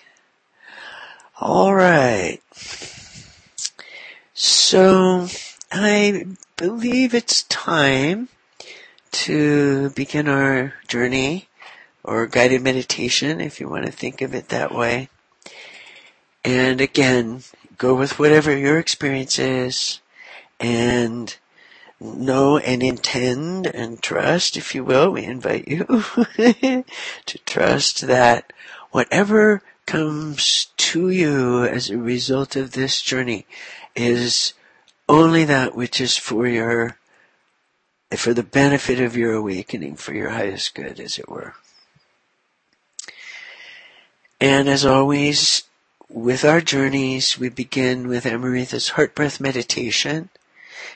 [1.39, 2.41] All right.
[4.33, 5.27] So
[5.71, 6.25] I
[6.57, 8.29] believe it's time
[9.11, 11.47] to begin our journey
[12.03, 15.09] or guided meditation if you want to think of it that way.
[16.43, 17.43] And again,
[17.77, 19.99] go with whatever your experience is
[20.59, 21.35] and
[21.99, 25.11] know and intend and trust, if you will.
[25.11, 25.85] We invite you
[27.25, 28.53] to trust that
[28.91, 33.45] whatever comes to you as a result of this journey
[33.95, 34.53] is
[35.07, 36.97] only that which is for your,
[38.15, 41.55] for the benefit of your awakening, for your highest good, as it were.
[44.39, 45.63] And as always,
[46.09, 50.29] with our journeys, we begin with Amrita's heart breath meditation.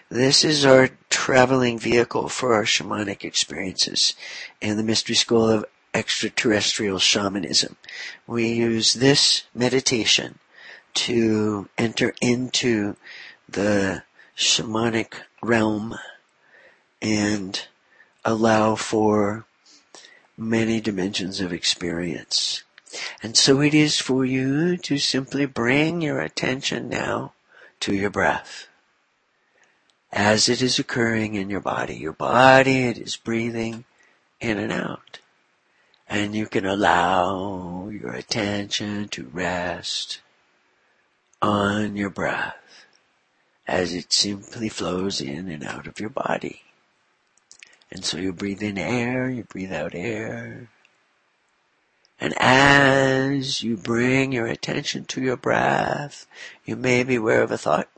[0.09, 4.15] This is our traveling vehicle for our shamanic experiences
[4.59, 7.75] in the mystery school of extraterrestrial shamanism.
[8.25, 10.39] We use this meditation
[10.95, 12.95] to enter into
[13.47, 14.03] the
[14.35, 15.95] shamanic realm
[17.01, 17.67] and
[18.25, 19.45] allow for
[20.35, 22.63] many dimensions of experience.
[23.23, 27.31] And so it is for you to simply bring your attention now
[27.79, 28.67] to your breath.
[30.11, 33.85] As it is occurring in your body, your body, it is breathing
[34.41, 35.19] in and out.
[36.07, 40.19] And you can allow your attention to rest
[41.41, 42.85] on your breath
[43.65, 46.61] as it simply flows in and out of your body.
[47.89, 50.67] And so you breathe in air, you breathe out air.
[52.23, 56.25] And as you bring your attention to your breath,
[56.63, 57.89] you may be aware of a thought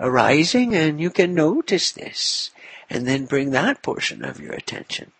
[0.00, 2.50] arising and you can notice this
[2.90, 5.12] and then bring that portion of your attention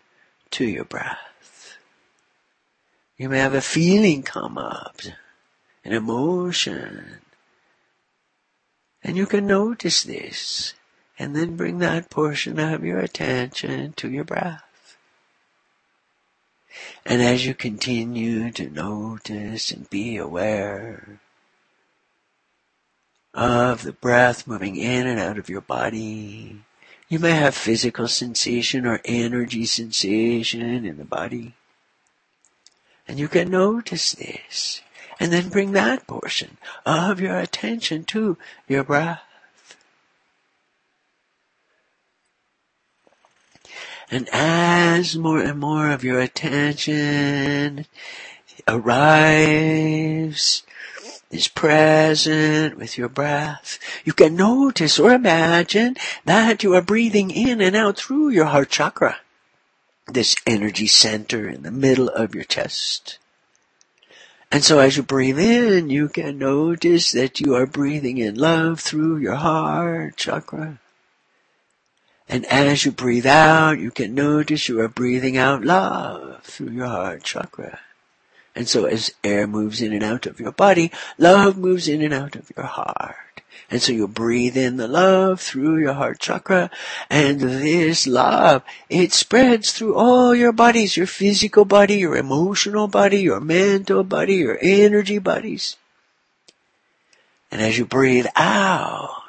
[0.51, 1.77] to your breath.
[3.17, 5.03] You may have a feeling come up,
[5.85, 7.19] an emotion,
[9.05, 10.75] and you can notice this
[11.21, 14.66] and then bring that portion of your attention to your breath.
[17.05, 21.21] And as you continue to notice and be aware
[23.35, 26.63] of the breath moving in and out of your body,
[27.09, 31.55] you may have physical sensation or energy sensation in the body.
[33.07, 34.81] And you can notice this
[35.21, 39.23] and then bring that portion of your attention to your breath.
[44.11, 47.87] And as more and more of your attention
[48.69, 50.63] arrives
[51.31, 53.79] is present with your breath.
[54.05, 58.71] You can notice or imagine that you are breathing in and out through your heart
[58.71, 59.19] chakra,
[60.07, 63.19] this energy center in the middle of your chest.
[64.53, 68.79] And so as you breathe in, you can notice that you are breathing in love
[68.81, 70.79] through your heart chakra.
[72.29, 76.89] And as you breathe out, you can notice you are breathing out love through your
[76.89, 77.81] heart chakra.
[78.55, 82.15] And so as air moves in and out of your body, love moves in and
[82.15, 83.43] out of your heart.
[83.71, 86.71] And so you breathe in the love through your heart chakra,
[87.11, 93.21] and this love, it spreads through all your bodies, your physical body, your emotional body,
[93.21, 95.77] your mental body, your energy bodies.
[97.51, 99.26] And as you breathe out,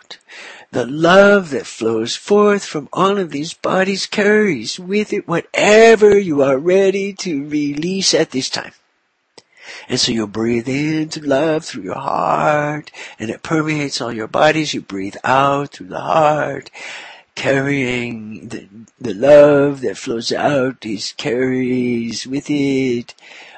[0.72, 6.44] the love that flows forth from all of these bodies carries with it whatever you
[6.44, 8.74] are ready to release at this time.
[9.90, 14.74] And so you'll breathe into love through your heart and it permeates all your bodies.
[14.74, 16.70] You breathe out through the heart,
[17.36, 18.68] carrying the,
[19.00, 23.14] the love that flows out is carries with it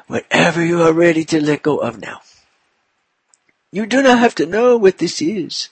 [0.07, 2.22] whatever you are ready to let go of now.
[3.72, 5.70] You do not have to know what this is.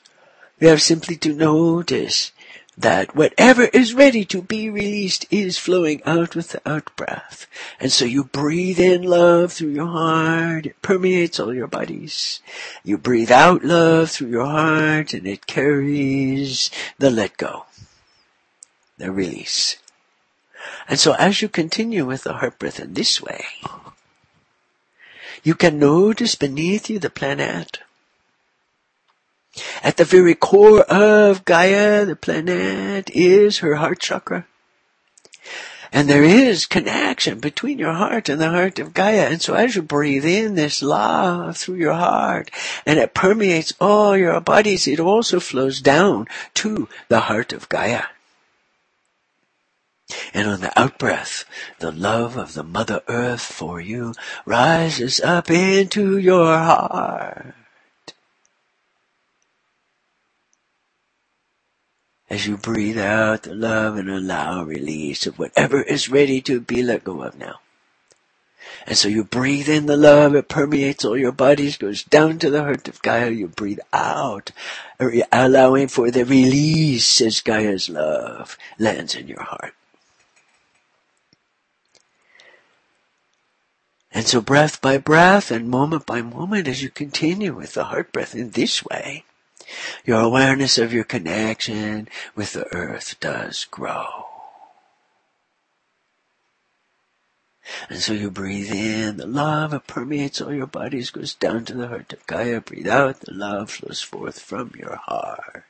[0.59, 2.31] You have simply to notice
[2.77, 7.47] that whatever is ready to be released is flowing out with the out breath.
[7.79, 10.67] And so you breathe in love through your heart.
[10.67, 12.39] It permeates all your bodies.
[12.83, 17.65] You breathe out love through your heart and it carries the let go,
[18.97, 19.77] the release.
[20.87, 23.45] And so as you continue with the heart breath in this way,
[25.43, 27.79] you can notice beneath you the planet
[29.83, 34.45] at the very core of Gaia, the planet, is her heart chakra.
[35.91, 39.29] And there is connection between your heart and the heart of Gaia.
[39.29, 42.51] And so as you breathe in this love through your heart
[42.85, 48.03] and it permeates all your bodies, it also flows down to the heart of Gaia.
[50.33, 51.45] And on the outbreath,
[51.79, 54.13] the love of the Mother Earth for you
[54.45, 57.55] rises up into your heart.
[62.29, 66.83] As you breathe out the love and allow release of whatever is ready to be
[66.83, 67.59] let go of now.
[68.85, 72.49] And so you breathe in the love, it permeates all your bodies, goes down to
[72.49, 74.51] the heart of Gaia, you breathe out,
[74.99, 79.73] er, allowing for the release as Gaia's love lands in your heart.
[84.11, 88.11] And so breath by breath and moment by moment as you continue with the heart
[88.11, 89.25] breath in this way,
[90.05, 94.25] your awareness of your connection with the earth does grow.
[97.89, 101.73] And so you breathe in, the love it permeates all your bodies, goes down to
[101.73, 102.61] the heart of Gaia.
[102.61, 105.65] Breathe out, the love flows forth from your heart.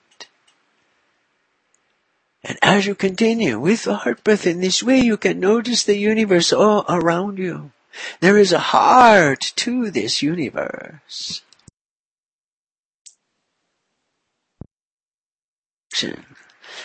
[2.43, 5.97] And as you continue with the heart breath in this way, you can notice the
[5.97, 7.71] universe all around you.
[8.19, 11.41] There is a heart to this universe.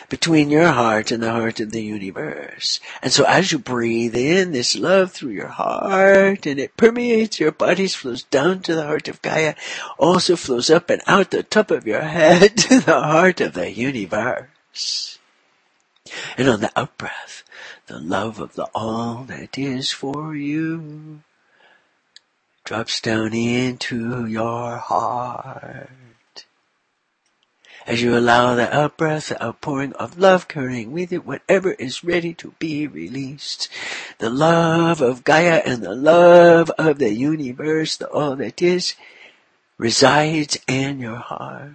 [0.08, 2.80] Between your heart and the heart of the universe.
[3.02, 7.52] And so as you breathe in this love through your heart and it permeates your
[7.52, 9.54] bodies, flows down to the heart of Gaia,
[9.98, 13.70] also flows up and out the top of your head to the heart of the
[13.70, 15.18] universe.
[16.36, 17.44] And on the out breath,
[17.86, 21.20] the love of the all that is for you
[22.64, 25.90] drops down into your heart
[27.86, 32.34] as you allow the outbreath, the outpouring of love carrying with it whatever is ready
[32.34, 33.68] to be released.
[34.18, 38.94] The love of Gaia and the love of the universe, the all that is,
[39.78, 41.72] resides in your heart.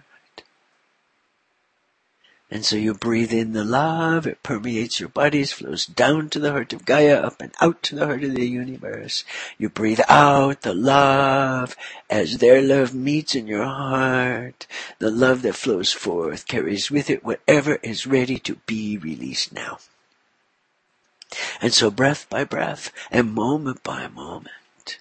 [2.49, 6.51] And so you breathe in the love, it permeates your bodies, flows down to the
[6.51, 9.25] heart of Gaia, up and out to the heart of the universe.
[9.57, 11.75] You breathe out the love
[12.09, 14.65] as their love meets in your heart.
[14.99, 19.79] The love that flows forth carries with it whatever is ready to be released now.
[21.61, 24.99] And so breath by breath and moment by moment,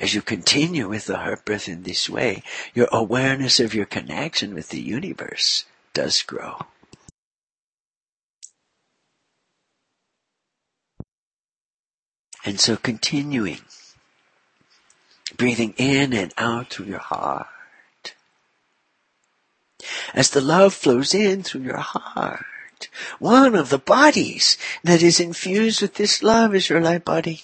[0.00, 2.42] as you continue with the heart breath in this way,
[2.72, 5.66] your awareness of your connection with the universe
[5.98, 6.54] does grow.
[12.44, 13.62] And so continuing,
[15.36, 17.48] breathing in and out through your heart.
[20.14, 22.88] As the love flows in through your heart,
[23.18, 27.42] one of the bodies that is infused with this love is your light body.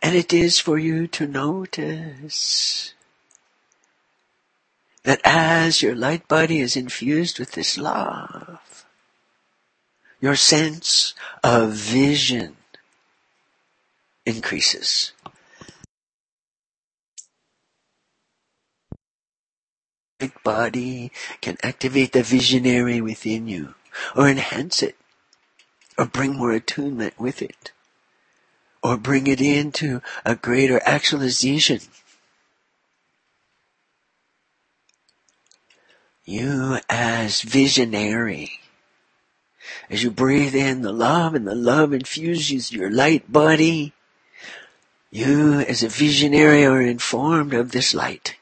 [0.00, 2.94] And it is for you to notice
[5.06, 8.84] that as your light body is infused with this love,
[10.20, 12.56] your sense of vision
[14.26, 15.12] increases.
[20.20, 23.76] Light body can activate the visionary within you
[24.16, 24.96] or enhance it
[25.96, 27.70] or bring more attunement with it
[28.82, 31.78] or bring it into a greater actualization.
[36.28, 38.58] You as visionary,
[39.88, 43.92] as you breathe in the love and the love infuses your light body,
[45.08, 48.34] you as a visionary are informed of this light.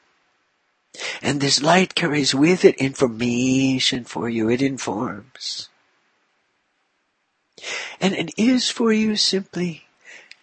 [1.21, 4.49] And this light carries with it information for you.
[4.49, 5.69] It informs.
[8.01, 9.85] And it is for you simply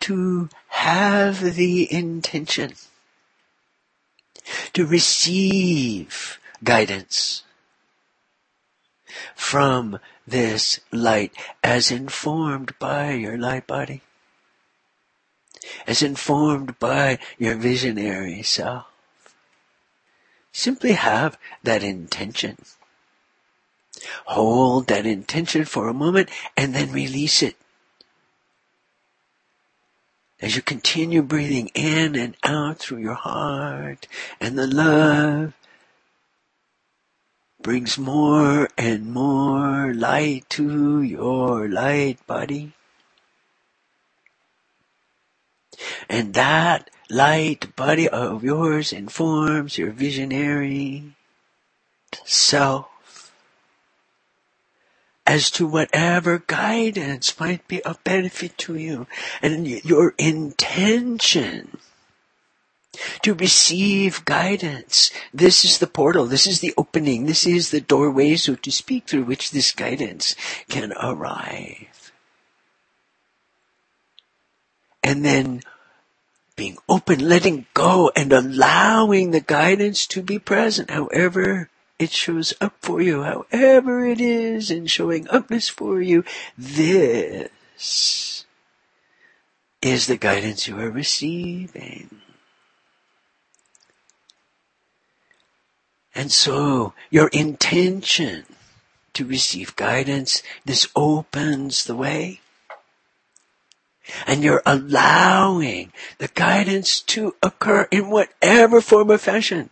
[0.01, 2.73] to have the intention
[4.73, 7.43] to receive guidance
[9.35, 11.33] from this light
[11.63, 14.01] as informed by your light body,
[15.85, 18.85] as informed by your visionary self.
[20.51, 22.57] Simply have that intention.
[24.25, 27.55] Hold that intention for a moment and then release it.
[30.41, 34.07] As you continue breathing in and out through your heart
[34.39, 35.53] and the love
[37.63, 42.73] brings more and more light to your light body.
[46.09, 51.13] And that light body of yours informs your visionary
[52.25, 53.33] self
[55.25, 59.07] as to whatever guidance might be of benefit to you
[59.41, 61.77] and your intention
[63.21, 65.11] to receive guidance.
[65.33, 66.25] This is the portal.
[66.25, 67.25] This is the opening.
[67.25, 70.35] This is the doorway, so to speak, through which this guidance
[70.69, 72.11] can arrive.
[75.03, 75.61] And then
[76.55, 82.73] being open, letting go and allowing the guidance to be present, however it shows up
[82.81, 86.23] for you, however it is in showing upness for you,
[86.57, 88.45] this
[89.81, 92.20] is the guidance you are receiving.
[96.13, 98.45] And so your intention
[99.13, 102.41] to receive guidance, this opens the way.
[104.27, 109.69] And you're allowing the guidance to occur in whatever form or fashion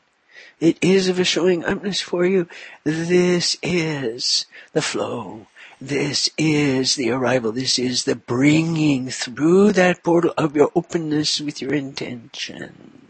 [0.59, 2.47] it is of a showing upness for you.
[2.83, 5.47] This is the flow.
[5.79, 7.53] This is the arrival.
[7.53, 13.08] This is the bringing through that portal of your openness with your intention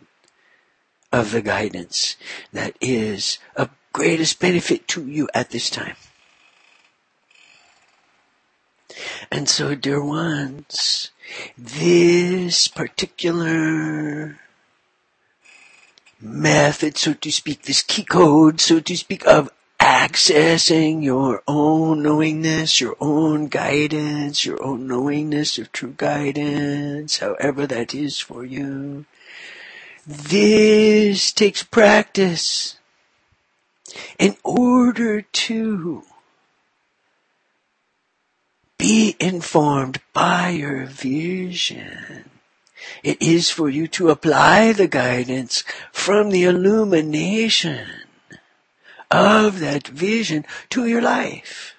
[1.11, 2.15] of the guidance
[2.53, 5.95] that is of greatest benefit to you at this time.
[9.31, 11.11] And so, dear ones,
[11.57, 14.39] this particular
[16.19, 22.81] method, so to speak, this key code, so to speak, of accessing your own knowingness,
[22.81, 29.05] your own guidance, your own knowingness of true guidance, however that is for you.
[30.11, 32.79] This takes practice
[34.17, 36.03] in order to
[38.79, 42.27] be informed by your vision.
[43.03, 47.85] It is for you to apply the guidance from the illumination
[49.11, 51.75] of that vision to your life.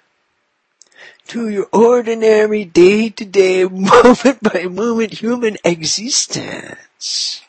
[1.27, 7.40] To your ordinary day to day, moment by moment human existence.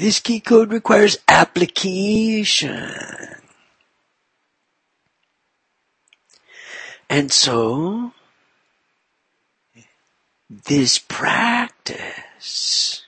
[0.00, 2.90] This key code requires application.
[7.10, 8.14] And so,
[10.48, 13.04] this practice,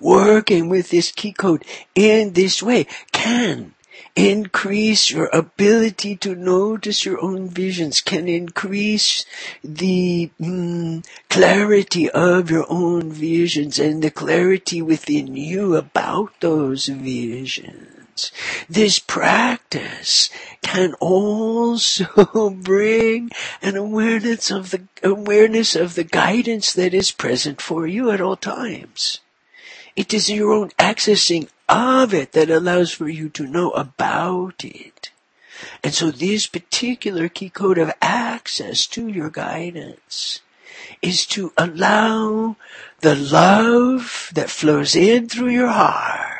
[0.00, 3.74] working with this key code in this way can
[4.16, 9.24] increase your ability to notice your own visions, can increase
[9.62, 18.32] the mm, clarity of your own visions and the clarity within you about those visions.
[18.68, 20.28] This practice
[20.62, 23.30] can also bring
[23.62, 28.36] an awareness of the awareness of the guidance that is present for you at all
[28.36, 29.20] times.
[29.94, 35.10] It is your own accessing of it that allows for you to know about it.
[35.82, 40.40] And so this particular key code of access to your guidance
[41.02, 42.56] is to allow
[43.00, 46.38] the love that flows in through your heart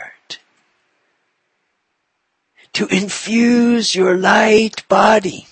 [2.78, 5.48] to infuse your light body.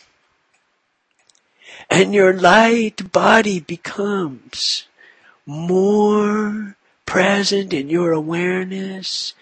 [1.91, 4.87] And your light body becomes
[5.45, 9.35] more present in your awareness,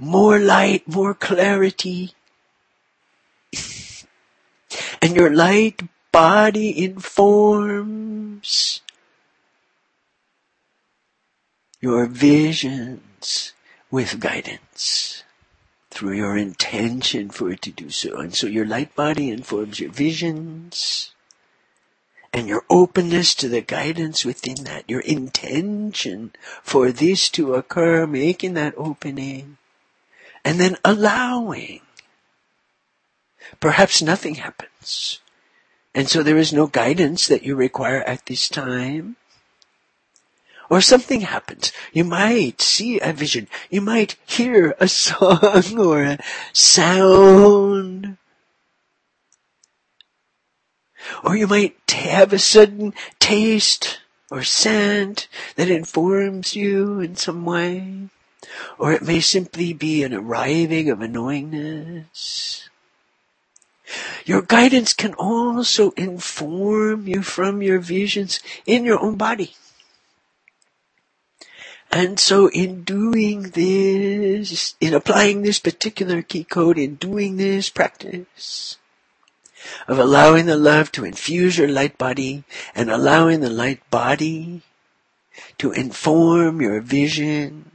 [0.00, 2.14] more light, more clarity.
[5.02, 8.80] and your light body informs
[11.80, 13.52] your visions
[13.90, 15.22] with guidance
[15.90, 18.18] through your intention for it to do so.
[18.18, 21.12] And so your light body informs your visions
[22.32, 26.32] and your openness to the guidance within that, your intention
[26.62, 29.56] for this to occur, making that opening,
[30.44, 31.80] and then allowing.
[33.58, 35.20] Perhaps nothing happens.
[35.94, 39.16] And so there is no guidance that you require at this time.
[40.68, 41.72] Or something happens.
[41.92, 43.48] You might see a vision.
[43.70, 46.18] You might hear a song or a
[46.52, 48.16] sound.
[51.24, 55.26] Or you might have a sudden taste or scent
[55.56, 58.08] that informs you in some way.
[58.78, 62.68] Or it may simply be an arriving of a knowingness.
[64.24, 69.54] Your guidance can also inform you from your visions in your own body.
[71.90, 78.78] And so in doing this, in applying this particular key code, in doing this practice,
[79.88, 84.62] of allowing the love to infuse your light body and allowing the light body
[85.58, 87.69] to inform your vision,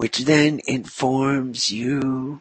[0.00, 2.40] which then informs you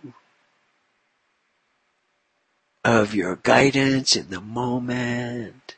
[2.86, 5.76] of your guidance in the moment.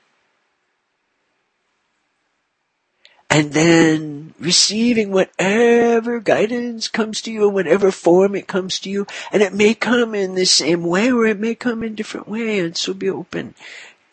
[3.32, 9.08] And then receiving whatever guidance comes to you, in whatever form it comes to you,
[9.32, 12.60] and it may come in the same way or it may come in different way,
[12.60, 13.56] and so be open.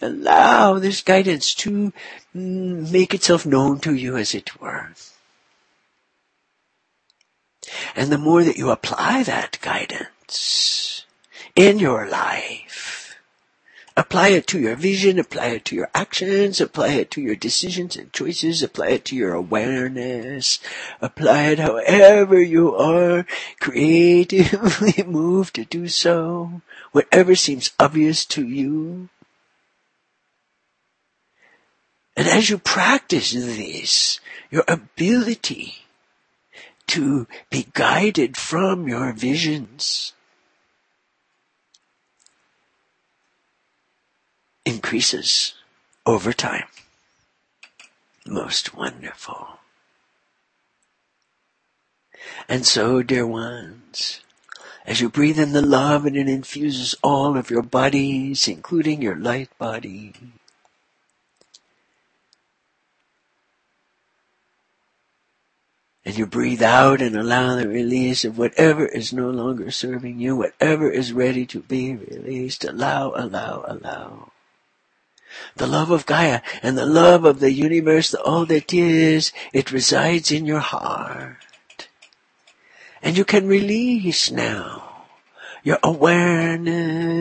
[0.00, 1.92] Allow this guidance to
[2.34, 4.94] mm, make itself known to you as it were.
[7.94, 11.04] And the more that you apply that guidance
[11.56, 12.98] in your life,
[13.98, 17.96] Apply it to your vision, apply it to your actions, apply it to your decisions
[17.96, 20.60] and choices, apply it to your awareness,
[21.00, 23.26] apply it however you are
[23.58, 26.62] creatively moved to do so,
[26.92, 29.08] whatever seems obvious to you.
[32.16, 35.87] And as you practice this, your ability
[36.88, 40.12] to be guided from your visions
[44.64, 45.54] increases
[46.04, 46.66] over time.
[48.26, 49.58] Most wonderful.
[52.48, 54.20] And so, dear ones,
[54.86, 59.16] as you breathe in the love and it infuses all of your bodies, including your
[59.16, 60.14] light body,
[66.08, 70.34] and you breathe out and allow the release of whatever is no longer serving you,
[70.34, 74.32] whatever is ready to be released, allow, allow, allow
[75.56, 80.32] the love of Gaia and the love of the universe, all that is, it resides
[80.32, 81.88] in your heart.
[83.02, 85.04] And you can release now
[85.62, 87.20] your awareness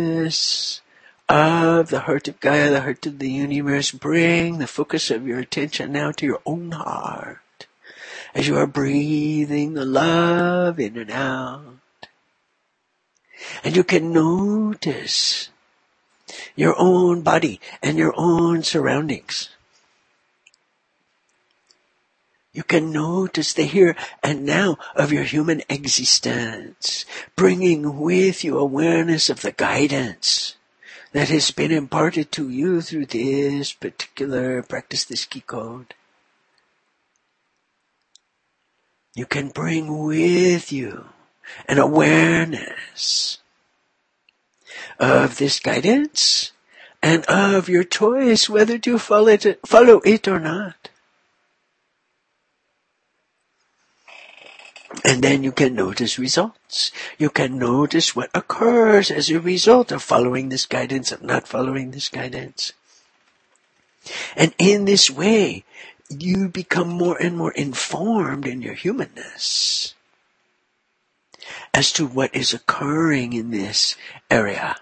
[1.28, 3.92] of the heart of Gaia, the heart of the universe.
[3.92, 7.42] Bring the focus of your attention now to your own heart
[8.34, 11.80] as you are breathing the love in and out.
[13.64, 15.50] And you can notice
[16.56, 19.50] your own body and your own surroundings.
[22.54, 27.06] You can notice the here and now of your human existence,
[27.36, 30.56] bringing with you awareness of the guidance
[31.12, 35.94] that has been imparted to you through this particular practice, this key code.
[39.18, 41.06] You can bring with you
[41.68, 43.40] an awareness
[45.00, 46.52] of this guidance
[47.02, 50.90] and of your choice whether to follow it, follow it or not.
[55.04, 56.92] And then you can notice results.
[57.18, 61.90] You can notice what occurs as a result of following this guidance, of not following
[61.90, 62.74] this guidance.
[64.36, 65.64] And in this way,
[66.10, 69.94] you become more and more informed in your humanness
[71.74, 73.96] as to what is occurring in this
[74.30, 74.78] area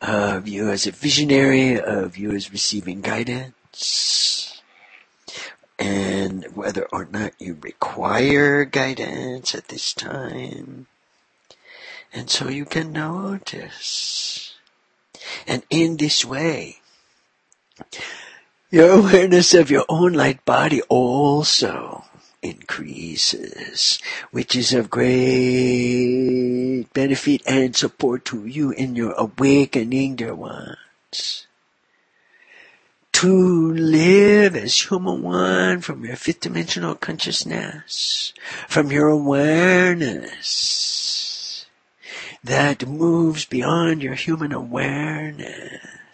[0.00, 4.62] of you as a visionary, of you as receiving guidance.
[5.78, 10.86] And whether or not you require guidance at this time.
[12.12, 14.54] And so you can notice.
[15.46, 16.78] And in this way,
[18.70, 22.04] your awareness of your own light body also
[22.42, 23.98] increases,
[24.30, 31.46] which is of great benefit and support to you in your awakening, dear ones.
[33.12, 38.34] To live as human one from your fifth dimensional consciousness,
[38.68, 40.44] from your awareness
[42.42, 44.52] that moves beyond your human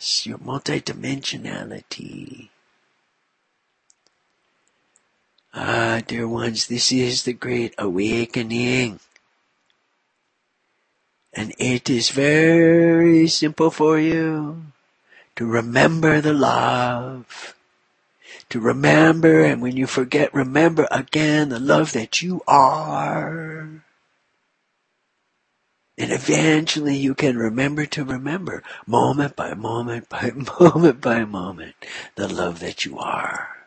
[0.00, 2.48] awareness, your multidimensionality
[5.52, 9.00] Ah, dear ones, this is the great awakening.
[11.32, 14.66] And it is very simple for you
[15.34, 17.56] to remember the love.
[18.50, 23.82] To remember, and when you forget, remember again the love that you are.
[26.00, 30.30] And eventually you can remember to remember, moment by moment by
[30.60, 31.74] moment by moment,
[32.14, 33.66] the love that you are.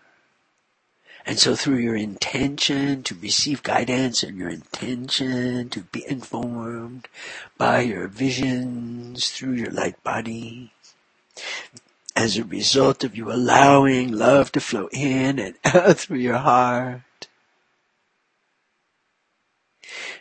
[1.27, 7.07] And so through your intention to receive guidance and your intention to be informed
[7.55, 10.73] by your visions through your light body,
[12.15, 17.27] as a result of you allowing love to flow in and out through your heart,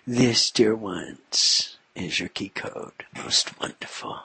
[0.07, 3.05] this, dear ones, is your key code.
[3.17, 4.19] Most wonderful.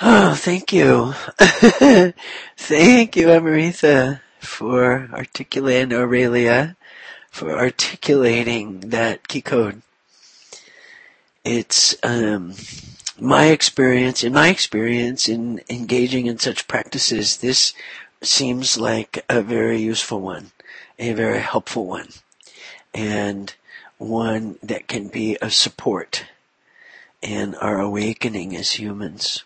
[0.00, 1.14] Oh, thank you.
[2.56, 6.76] thank you, Amrita, for articulating, Aurelia,
[7.30, 9.82] for articulating that key code.
[11.44, 12.54] It's, um,
[13.20, 17.72] my experience, in my experience in engaging in such practices, this
[18.22, 20.50] seems like a very useful one,
[20.98, 22.08] a very helpful one,
[22.94, 23.54] and
[24.02, 26.26] one that can be a support
[27.20, 29.44] in our awakening as humans.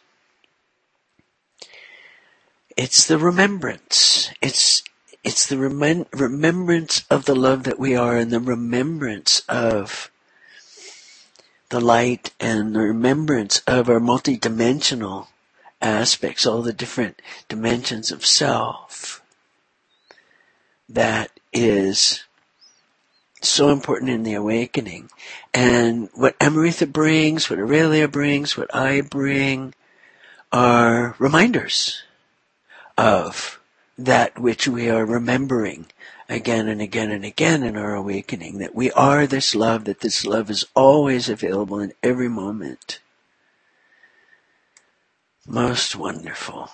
[2.77, 4.31] It's the remembrance.
[4.43, 4.83] It's
[5.25, 10.11] it's the remem- remembrance of the love that we are and the remembrance of
[11.71, 15.27] the light and the remembrance of our multidimensional
[15.83, 19.21] aspects, all the different dimensions of self.
[20.89, 22.23] That is
[23.49, 25.11] so important in the awakening.
[25.53, 29.75] And what Amrita brings, what Aurelia brings, what I bring
[30.53, 32.03] are reminders
[32.97, 33.61] of
[33.99, 35.87] that which we are remembering
[36.29, 40.27] again and again and again in our awakening, that we are this love, that this
[40.27, 43.01] love is always available in every moment.
[45.47, 46.71] Most wonderful.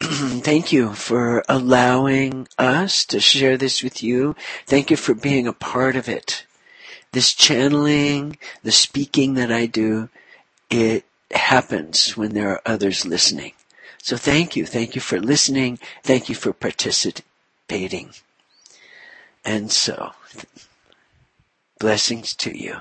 [0.02, 4.34] Thank you for allowing us to share this with you.
[4.66, 6.46] Thank you for being a part of it.
[7.12, 10.08] This channeling, the speaking that I do,
[10.70, 13.52] it happens when there are others listening.
[14.02, 14.64] So thank you.
[14.64, 15.78] Thank you for listening.
[16.02, 18.10] Thank you for participating.
[19.44, 20.12] And so,
[21.78, 22.80] blessings to you.